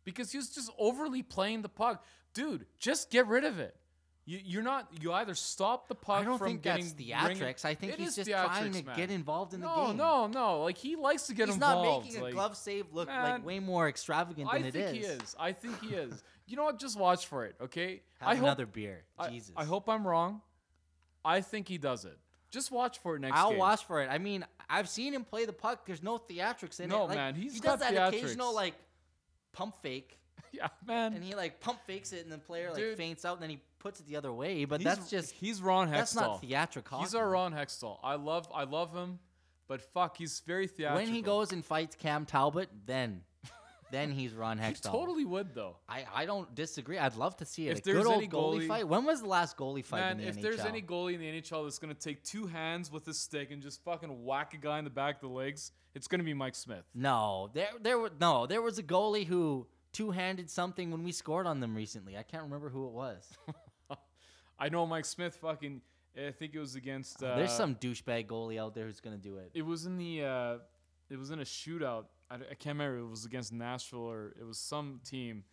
[0.05, 2.05] because he was just overly playing the puck.
[2.35, 3.77] Dude, just get rid of it.
[4.25, 4.89] You, you're not.
[5.01, 7.65] You either stop the puck I don't from think getting that's theatrics.
[7.65, 8.97] I think It he's just trying to man.
[8.97, 9.97] get involved in the no, game.
[9.97, 10.63] No, no, no.
[10.63, 12.07] Like he likes to get he's involved.
[12.07, 14.77] He's not making a like, glove save look Man, like way more extravagant I it
[14.77, 14.77] is.
[14.77, 15.37] I think he is.
[15.41, 16.23] I think he is.
[16.47, 16.79] You know what?
[16.79, 18.03] Just watch for it, okay?
[18.21, 18.45] Have I hope.
[18.45, 19.03] another beer.
[19.19, 19.53] I, Jesus.
[19.57, 20.41] I hope I'm wrong.
[21.25, 22.19] I think he does it.
[22.53, 23.59] Just watch for it next I'll game.
[23.59, 24.09] watch for it.
[24.11, 25.85] I mean, I've seen him play the puck.
[25.87, 27.09] There's no theatrics in No, it.
[27.09, 28.75] Like, man, he's he does got that occasional like
[29.53, 30.19] pump fake
[30.53, 31.15] yeah, man.
[31.15, 32.97] and he like pump fakes it, and the player like Dude.
[32.97, 34.65] faints out, and then he puts it the other way.
[34.67, 35.93] But He's- that's just he's Ron Hextall.
[35.93, 37.01] that's not theatrical.
[37.01, 37.99] He's our Ron Hextall.
[38.05, 39.19] I love I love him,
[39.67, 41.05] but fuck, he's very theatrical.
[41.05, 43.23] When he goes and fights Cam Talbot, then
[43.93, 44.86] then he's Ron Hextall.
[44.90, 45.76] he totally would though.
[45.88, 46.99] I, I don't disagree.
[46.99, 47.72] I'd love to see it.
[47.72, 48.88] If a good there's old any goalie, goalie- fight.
[48.88, 50.43] When was the last goalie fight Man, in the if NHL?
[50.43, 53.62] there's any goalie in the NHL that's gonna take two hands with a stick and
[53.62, 56.57] just fucking whack a guy in the back of the legs, it's gonna be Mike
[56.57, 56.84] Smith.
[56.95, 61.47] no, there there were no there was a goalie who two-handed something when we scored
[61.47, 62.16] on them recently.
[62.16, 63.28] I can't remember who it was.
[64.59, 65.80] I know Mike Smith fucking.
[66.16, 67.22] I think it was against.
[67.22, 69.51] Uh, there's some douchebag goalie out there who's gonna do it.
[69.55, 70.24] It was in the.
[70.24, 70.55] Uh,
[71.11, 72.05] it was in a shootout.
[72.33, 72.99] I, I can't remember.
[72.99, 75.45] It was against Nashville or it was some team,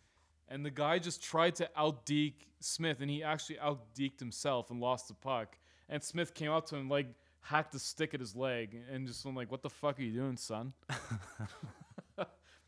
[0.48, 5.08] and the guy just tried to outdeke Smith, and he actually outdeked himself and lost
[5.08, 5.58] the puck.
[5.88, 7.08] And Smith came up to him like
[7.42, 10.12] hacked a stick at his leg, and just went like, "What the fuck are you
[10.12, 10.72] doing, son?"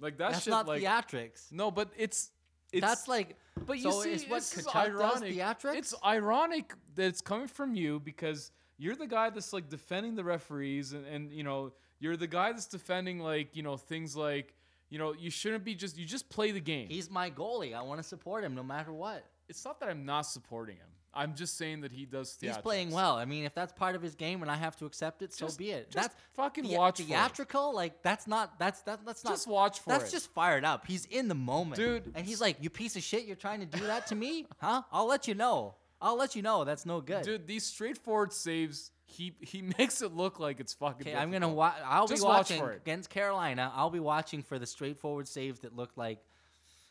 [0.00, 0.50] like that That's shit.
[0.50, 1.50] not like theatrics.
[1.50, 2.30] no, but it's.
[2.72, 3.36] It's, That's like
[3.66, 5.36] but you so see, is what this is Tkachuk ironic.
[5.36, 5.76] does theatrics.
[5.76, 10.24] It's ironic that it's coming from you because you're the guy that's like defending the
[10.24, 14.54] referees, and, and you know you're the guy that's defending like you know things like
[14.90, 16.88] you know you shouldn't be just you just play the game.
[16.88, 17.74] He's my goalie.
[17.74, 19.24] I want to support him no matter what.
[19.48, 20.86] it's not that I'm not supporting him.
[21.14, 22.38] I'm just saying that he does.
[22.40, 23.16] He's playing well.
[23.16, 25.44] I mean, if that's part of his game and I have to accept it, so
[25.44, 25.90] Just- be it.
[25.90, 27.08] just that's fucking thea- watch for it.
[27.08, 27.74] theatrical.
[27.74, 29.98] Like that's not that's that, that's not Just watch for it.
[29.98, 30.12] that's it.
[30.16, 30.86] just fired up.
[30.86, 32.10] He's in the moment, Dude.
[32.14, 33.24] And he's like, "You piece of shit!
[33.26, 34.82] You're trying to do that to me, huh?
[34.90, 35.74] I'll let you know.
[36.00, 36.64] I'll let you know.
[36.64, 37.46] That's no good." dude.
[37.46, 41.08] These straightforward saves, he he makes it look like it's fucking.
[41.08, 41.76] Okay, I'm gonna watch.
[41.84, 42.76] I'll Just be watching it.
[42.76, 43.72] against Carolina.
[43.74, 46.18] I'll be watching for the straightforward saves that look like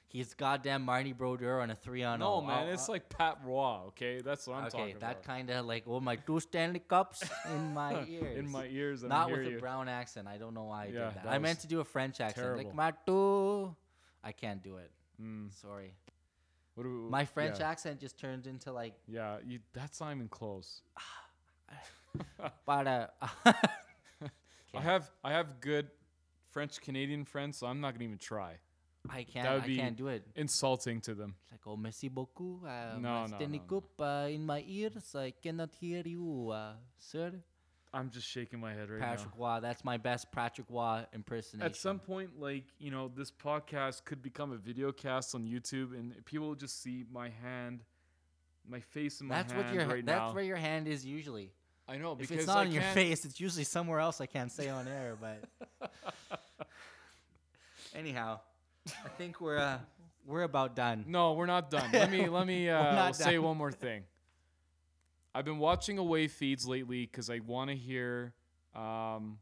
[0.07, 2.41] he's goddamn Marty Brodeur on a three on No oh.
[2.41, 3.79] man, I'll- it's like Pat Roy.
[3.89, 5.09] Okay, that's what I'm okay, talking about.
[5.09, 8.37] Okay, that kind of like oh my two Stanley Cups in my ears.
[8.39, 9.03] in my ears.
[9.03, 9.57] Not with you.
[9.57, 10.27] a brown accent.
[10.27, 11.23] I don't know why I Yeah, did that.
[11.23, 12.57] that I meant to do a French accent.
[12.57, 12.75] Like terrible.
[12.75, 13.75] my two.
[14.23, 14.91] I can't do it.
[15.21, 15.51] Mm.
[15.59, 15.93] Sorry.
[16.75, 17.69] What do we, My French yeah.
[17.69, 20.81] accent just turned into like Yeah, you, that's not even close.
[22.65, 23.07] but uh
[24.73, 25.89] I have I have good
[26.51, 28.59] French Canadian friends, so I'm not gonna even try.
[29.09, 30.25] I can't That would I be can't do it.
[30.35, 31.35] Insulting to them.
[31.43, 32.63] It's like oh merci beaucoup.
[32.63, 34.05] Uh, No, no, no, no.
[34.05, 35.15] Uh, in my ears.
[35.15, 37.33] I cannot hear you, uh, sir.
[37.93, 39.41] I'm just shaking my head right Patrick now.
[39.41, 39.59] Waugh.
[39.59, 41.65] That's my best Patrick Waugh impersonation.
[41.65, 45.93] At some point, like you know, this podcast could become a video cast on YouTube,
[45.97, 47.81] and people will just see my hand,
[48.67, 50.33] my face in my that's hand what your right that's now.
[50.33, 51.51] where your hand is usually.
[51.87, 54.25] I know If because it's not I in your face, it's usually somewhere else I
[54.25, 55.17] can't say on air.
[55.19, 55.89] But
[57.95, 58.39] anyhow,
[58.87, 59.79] I think we're uh,
[60.25, 61.05] we're about done.
[61.07, 61.89] No, we're not done.
[61.91, 64.03] Let me let me uh, say one more thing.
[65.33, 68.33] I've been watching away feeds lately because I want to hear
[68.75, 69.39] um,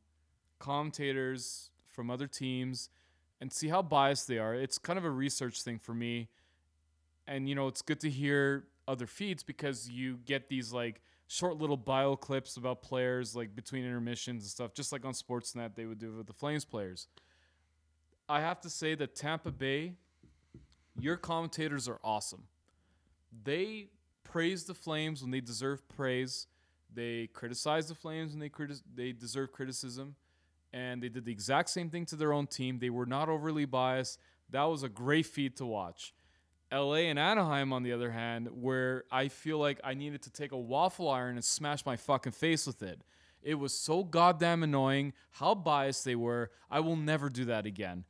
[0.59, 2.89] commentators from other teams
[3.41, 4.53] and see how biased they are.
[4.53, 6.29] It's kind of a research thing for me,
[7.27, 11.57] and you know it's good to hear other feeds because you get these like short
[11.57, 15.85] little bio clips about players like between intermissions and stuff, just like on Sportsnet they
[15.85, 17.07] would do with the Flames players.
[18.27, 19.93] I have to say that Tampa Bay
[20.99, 22.43] your commentators are awesome.
[23.43, 23.87] They
[24.23, 26.47] praise the Flames when they deserve praise.
[26.93, 30.15] They criticize the Flames when they criti- they deserve criticism,
[30.73, 32.79] and they did the exact same thing to their own team.
[32.79, 34.19] They were not overly biased.
[34.49, 36.13] That was a great feat to watch.
[36.71, 40.51] LA and Anaheim, on the other hand, where I feel like I needed to take
[40.51, 43.01] a waffle iron and smash my fucking face with it.
[43.41, 46.51] It was so goddamn annoying how biased they were.
[46.69, 48.03] I will never do that again.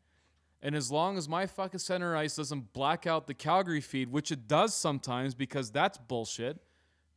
[0.61, 4.31] And as long as my fucking center ice doesn't black out the Calgary feed, which
[4.31, 6.57] it does sometimes because that's bullshit.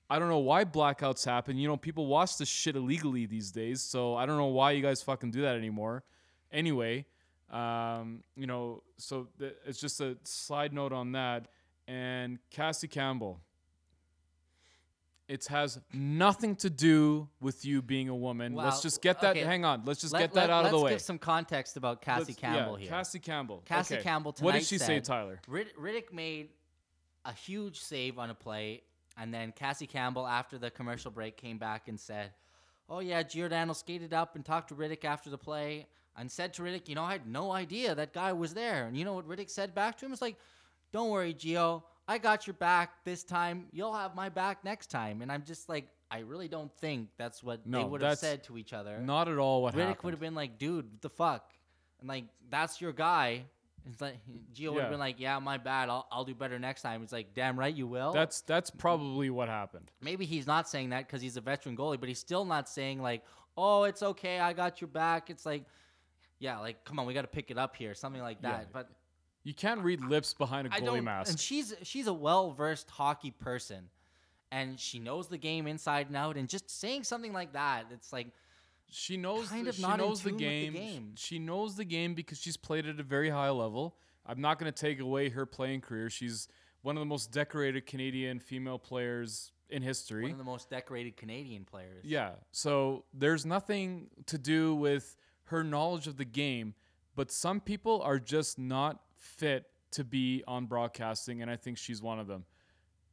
[0.08, 1.56] I don't know why blackouts happen.
[1.56, 4.82] You know, people watch this shit illegally these days, so I don't know why you
[4.82, 6.04] guys fucking do that anymore.
[6.52, 7.06] Anyway,
[7.52, 11.48] um, you know, so th- it's just a side note on that.
[11.86, 13.40] And Cassie Campbell,
[15.28, 18.54] it has nothing to do with you being a woman.
[18.54, 19.30] Let's just get that.
[19.36, 19.44] okay.
[19.44, 19.82] Hang on.
[19.84, 20.84] Let's just Let- get that let- out of the way.
[20.92, 22.90] let's give some context about Cassie Let's- Campbell yeah, here.
[22.90, 23.62] Cassie Campbell.
[23.64, 24.02] Cassie Okay.
[24.02, 25.40] Campbell What did tonight she say, Tyler?
[25.48, 26.50] Rittich made
[27.24, 28.82] a huge save on a play,
[29.16, 32.32] and then Cassie Campbell, after the commercial break, came back and said,
[32.88, 35.86] "Oh yeah, Giordano skated up and talked to Rittich after the play
[36.16, 38.96] and said to Rittich, you know, I had no idea that guy was there." And
[38.96, 40.12] you know what Rittich said back to him?
[40.12, 40.36] It's like,
[40.92, 43.66] "Don't worry, Gio, I got your back this time.
[43.72, 47.42] You'll have my back next time." And I'm just like, I really don't think that's
[47.42, 48.98] what they would have said to each other.
[48.98, 50.04] Not at all what Rittich happened.
[50.04, 51.50] would have been like, dude, what the fuck?
[52.00, 53.44] And like, that's your guy.
[53.90, 54.18] It's like
[54.54, 55.88] Gio would have been like, yeah, my bad.
[55.88, 57.02] I'll, I'll do better next time.
[57.02, 58.12] It's like, damn right you will.
[58.12, 59.90] That's that's probably what happened.
[60.02, 63.00] Maybe he's not saying that because he's a veteran goalie, but he's still not saying
[63.00, 63.22] like,
[63.56, 65.30] oh, it's okay, I got your back.
[65.30, 65.64] It's like,
[66.42, 68.50] yeah, like come on, we got to pick it up here, something like Yeah.
[68.58, 68.72] that.
[68.72, 68.88] But
[69.44, 71.30] You can't read lips behind a goalie mask.
[71.30, 73.88] And she's she's a well versed hockey person,
[74.50, 76.36] and she knows the game inside and out.
[76.36, 78.28] And just saying something like that, it's like
[78.90, 80.72] she knows kind the, of she not in knows the tune with the game.
[80.74, 81.12] game.
[81.16, 83.96] She knows the game because she's played at a very high level.
[84.26, 86.10] I'm not going to take away her playing career.
[86.10, 86.46] She's
[86.82, 90.22] one of the most decorated Canadian female players in history.
[90.24, 92.04] one of the most decorated Canadian players.
[92.04, 92.32] Yeah.
[92.52, 95.16] So there's nothing to do with
[95.52, 96.74] her knowledge of the game,
[97.14, 102.02] but some people are just not fit to be on broadcasting, and I think she's
[102.02, 102.44] one of them.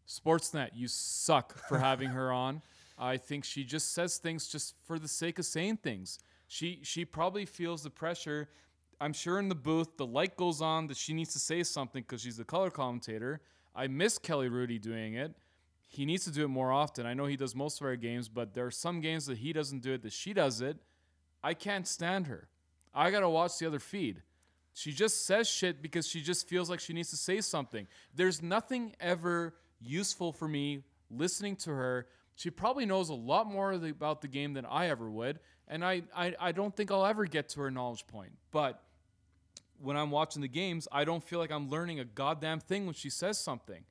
[0.08, 2.62] Sportsnet, you suck for having her on.
[2.98, 6.20] I think she just says things just for the sake of saying things.
[6.48, 8.50] She she probably feels the pressure.
[9.00, 12.02] I'm sure in the booth the light goes on that she needs to say something
[12.02, 13.40] because she's the color commentator.
[13.74, 15.36] I miss Kelly Hrudey doing it.
[15.88, 17.06] He needs to do it more often.
[17.06, 19.54] I know he does most of our games, but there are some games that he
[19.54, 20.78] doesn't do it that she does it.
[21.44, 22.50] I can't stand her.
[22.94, 24.22] I gotta watch the other feed.
[24.74, 27.88] She just says shit because she just feels like she needs to say something.
[28.16, 32.08] There's nothing ever useful for me listening to her.
[32.36, 36.04] She probably knows a lot more about the game than I ever would, and I,
[36.16, 38.32] I I don't think I'll ever get to her knowledge point.
[38.52, 38.82] But
[39.82, 42.96] when I'm watching the games, I don't feel like I'm learning a goddamn thing when
[42.96, 43.84] she says something.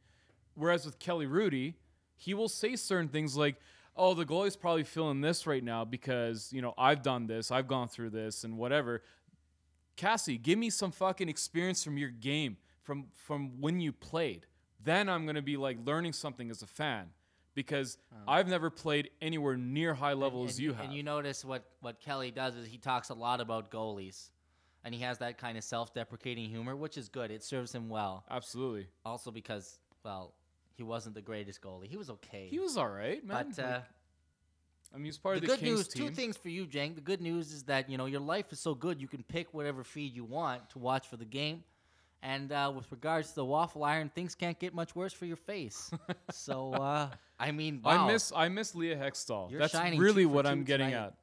[0.55, 1.75] Whereas with Kelly Hrudey,
[2.17, 3.57] he will say certain things like,
[3.99, 7.69] "Oh, the goalie's probably feeling this right now because you know I've done this, I've
[7.69, 9.03] gone through this, and whatever."
[9.97, 14.47] Cassie, give me some fucking experience from your game, from from when you played.
[14.83, 17.11] Then I'm gonna be like learning something as a fan,
[17.55, 18.17] because oh.
[18.29, 20.85] I've never played anywhere near high level and, as you have.
[20.85, 24.31] And you notice what what Kelly does is he talks a lot about goalies,
[24.85, 27.33] and he has that kind of self-deprecating humor, which is good.
[27.33, 28.25] It serves him well.
[28.31, 30.35] Absolutely, Also because well,
[30.79, 31.89] he wasn't the greatest goalie.
[31.89, 32.47] He was okay.
[32.49, 33.53] he was all right, man.
[33.57, 33.81] but uh,
[34.95, 36.09] I mean, he's part the of the good Kings news, team.
[36.09, 36.95] two things for you, Jenk.
[36.95, 39.53] The good news is that you know your life is so good you can pick
[39.53, 41.63] whatever feed you want to watch for the game.
[42.23, 45.37] And uh, with regards to the waffle iron, things can't get much worse for your
[45.37, 45.91] face.
[46.33, 47.09] so uh,
[47.39, 48.07] I mean, wow.
[48.07, 49.51] I miss I miss Leah Hextall.
[49.51, 51.07] You're That's really what I'm getting tonight.
[51.09, 51.15] at.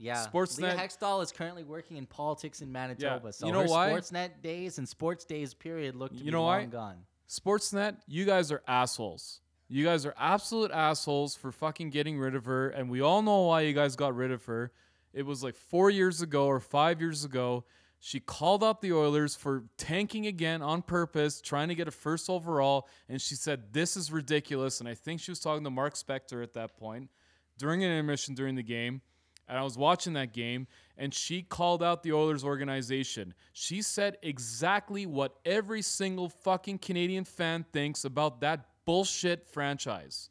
[0.00, 3.32] Yeah, Sportsnet- Leah Hextall is currently working in politics in Manitoba.
[3.32, 3.90] So You know her why?
[3.90, 6.64] Sportsnet days and sports days period look to You be know long why?
[6.66, 6.96] gone.
[7.28, 9.40] Sportsnet, you guys are assholes.
[9.68, 13.42] You guys are absolute assholes for fucking getting rid of her, and we all know
[13.42, 14.72] why you guys got rid of her.
[15.12, 17.64] It was like four years ago or five years ago.
[18.00, 22.30] She called out the Oilers for tanking again on purpose, trying to get a first
[22.30, 24.80] overall, and she said, This is ridiculous.
[24.80, 27.10] And I think she was talking to Mark Spector at that point
[27.58, 29.02] during an intermission during the game.
[29.48, 30.66] And I was watching that game,
[30.98, 33.32] and she called out the Oilers organization.
[33.52, 40.30] She said exactly what every single fucking Canadian fan thinks about that bullshit franchise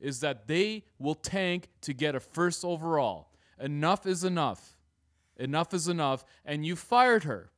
[0.00, 3.30] is that they will tank to get a first overall.
[3.58, 4.76] Enough is enough.
[5.36, 6.24] Enough is enough.
[6.44, 7.50] And you fired her.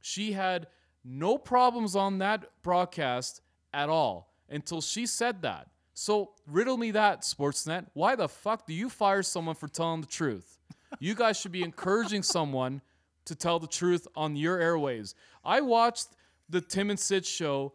[0.00, 0.66] She had
[1.04, 3.40] no problems on that broadcast
[3.72, 5.68] at all until she said that.
[5.94, 7.86] So riddle me that, Sportsnet.
[7.92, 10.58] Why the fuck do you fire someone for telling the truth?
[10.98, 12.82] You guys should be encouraging someone
[13.24, 15.14] to tell the truth on your airwaves.
[15.44, 16.08] I watched
[16.48, 17.72] the Tim and Sid show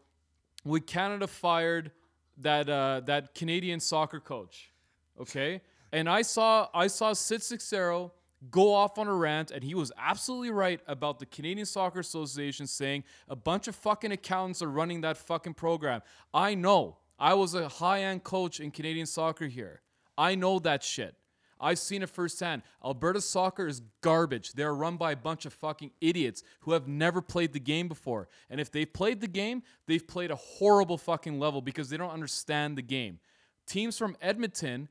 [0.63, 1.91] when Canada fired
[2.37, 4.71] that uh, that Canadian soccer coach.
[5.19, 5.61] Okay,
[5.91, 8.11] and I saw I saw Sid Seixeiro
[8.51, 12.67] go off on a rant, and he was absolutely right about the Canadian Soccer Association
[12.67, 16.01] saying a bunch of fucking accountants are running that fucking program.
[16.33, 16.97] I know.
[17.19, 19.81] I was a high end coach in Canadian soccer here.
[20.17, 21.15] I know that shit.
[21.59, 22.61] I've seen it firsthand.
[22.85, 24.53] Alberta soccer is garbage.
[24.53, 28.27] They're run by a bunch of fucking idiots who have never played the game before.
[28.49, 32.11] And if they've played the game, they've played a horrible fucking level because they don't
[32.11, 33.19] understand the game.
[33.65, 34.87] Teams from Edmonton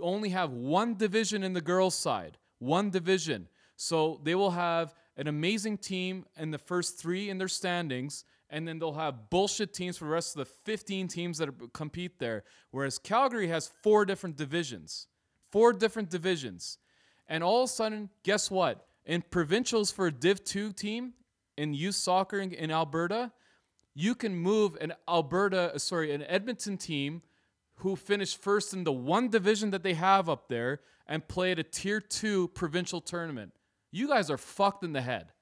[0.00, 3.48] only have one division in the girls' side, one division.
[3.76, 8.24] So they will have an amazing team in the first three in their standings,
[8.56, 11.68] and then they'll have bullshit teams for the rest of the 15 teams that are,
[11.74, 12.42] compete there.
[12.70, 15.08] Whereas Calgary has four different divisions,
[15.52, 16.78] four different divisions.
[17.28, 18.86] And all of a sudden, guess what?
[19.04, 21.12] In provincials for a Div 2 team
[21.58, 23.30] in youth soccer in, in Alberta,
[23.94, 27.20] you can move an Alberta, uh, sorry, an Edmonton team
[27.80, 31.58] who finished first in the one division that they have up there and play at
[31.58, 33.52] a tier two provincial tournament.
[33.92, 35.32] You guys are fucked in the head.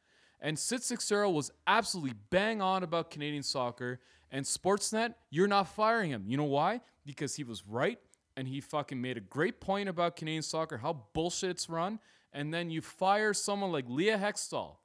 [0.44, 3.98] And Sid Seixeiro was absolutely bang on about Canadian soccer.
[4.30, 6.24] And Sportsnet, you're not firing him.
[6.28, 6.82] You know why?
[7.06, 7.98] Because he was right
[8.36, 11.98] and he fucking made a great point about Canadian soccer, how bullshit it's run.
[12.30, 14.76] And then you fire someone like Leah Hextall.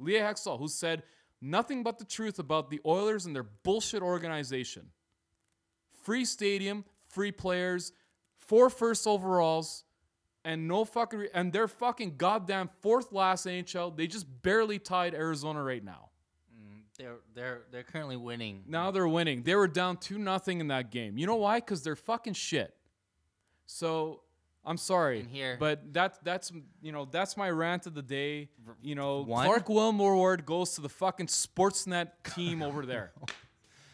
[0.00, 1.04] Leah Hextall, who said
[1.40, 4.90] nothing but the truth about the Oilers and their bullshit organization.
[6.02, 7.92] Free stadium, free players,
[8.36, 9.84] four first overalls,
[10.44, 13.96] and no fucking re- and they're fucking goddamn fourth last NHL.
[13.96, 16.10] They just barely tied Arizona right now.
[16.54, 18.64] Mm, they're they're they're currently winning.
[18.66, 19.42] Now they're winning.
[19.42, 21.18] They were down two nothing in that game.
[21.18, 21.60] You know why?
[21.60, 22.74] Because they're fucking shit.
[23.66, 24.22] So
[24.64, 25.26] I'm sorry,
[25.58, 28.48] but that's that's you know that's my rant of the day.
[28.82, 29.44] You know, One?
[29.46, 33.12] Clark Wilmore Ward goes to the fucking Sportsnet team over there.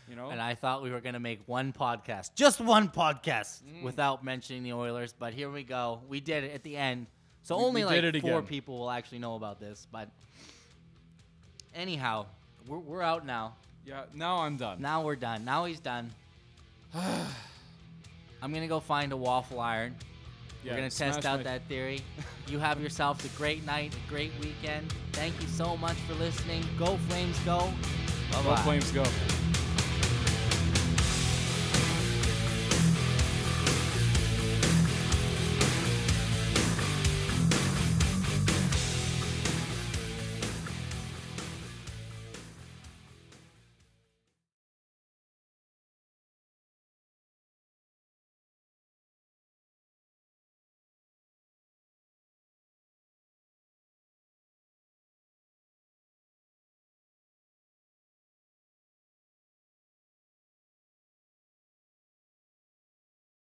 [0.09, 3.83] You know, And I thought we were gonna make one podcast, just one podcast, mm.
[3.83, 5.15] without mentioning the Oilers.
[5.19, 6.01] But here we go.
[6.09, 7.07] We did it at the end.
[7.43, 8.47] So We- only we like four again.
[8.47, 9.87] people will actually know about this.
[9.91, 10.09] But
[11.75, 12.27] anyhow,
[12.67, 13.55] we're we're out now.
[13.87, 14.05] yeah.
[14.15, 14.81] Now I'm done.
[14.81, 15.45] Now we're done.
[15.45, 16.11] Now he's done.
[16.95, 19.95] I'm gonna go find a waffle iron.
[20.63, 22.01] yeah, We're gonna test out my- that theory.
[22.47, 24.93] you have yourself a great night, a great weekend.
[25.13, 26.63] Thank you so much for listening.
[26.79, 27.73] Go Flames, go.
[28.33, 28.57] Bye Go.
[28.57, 29.05] Flames, go.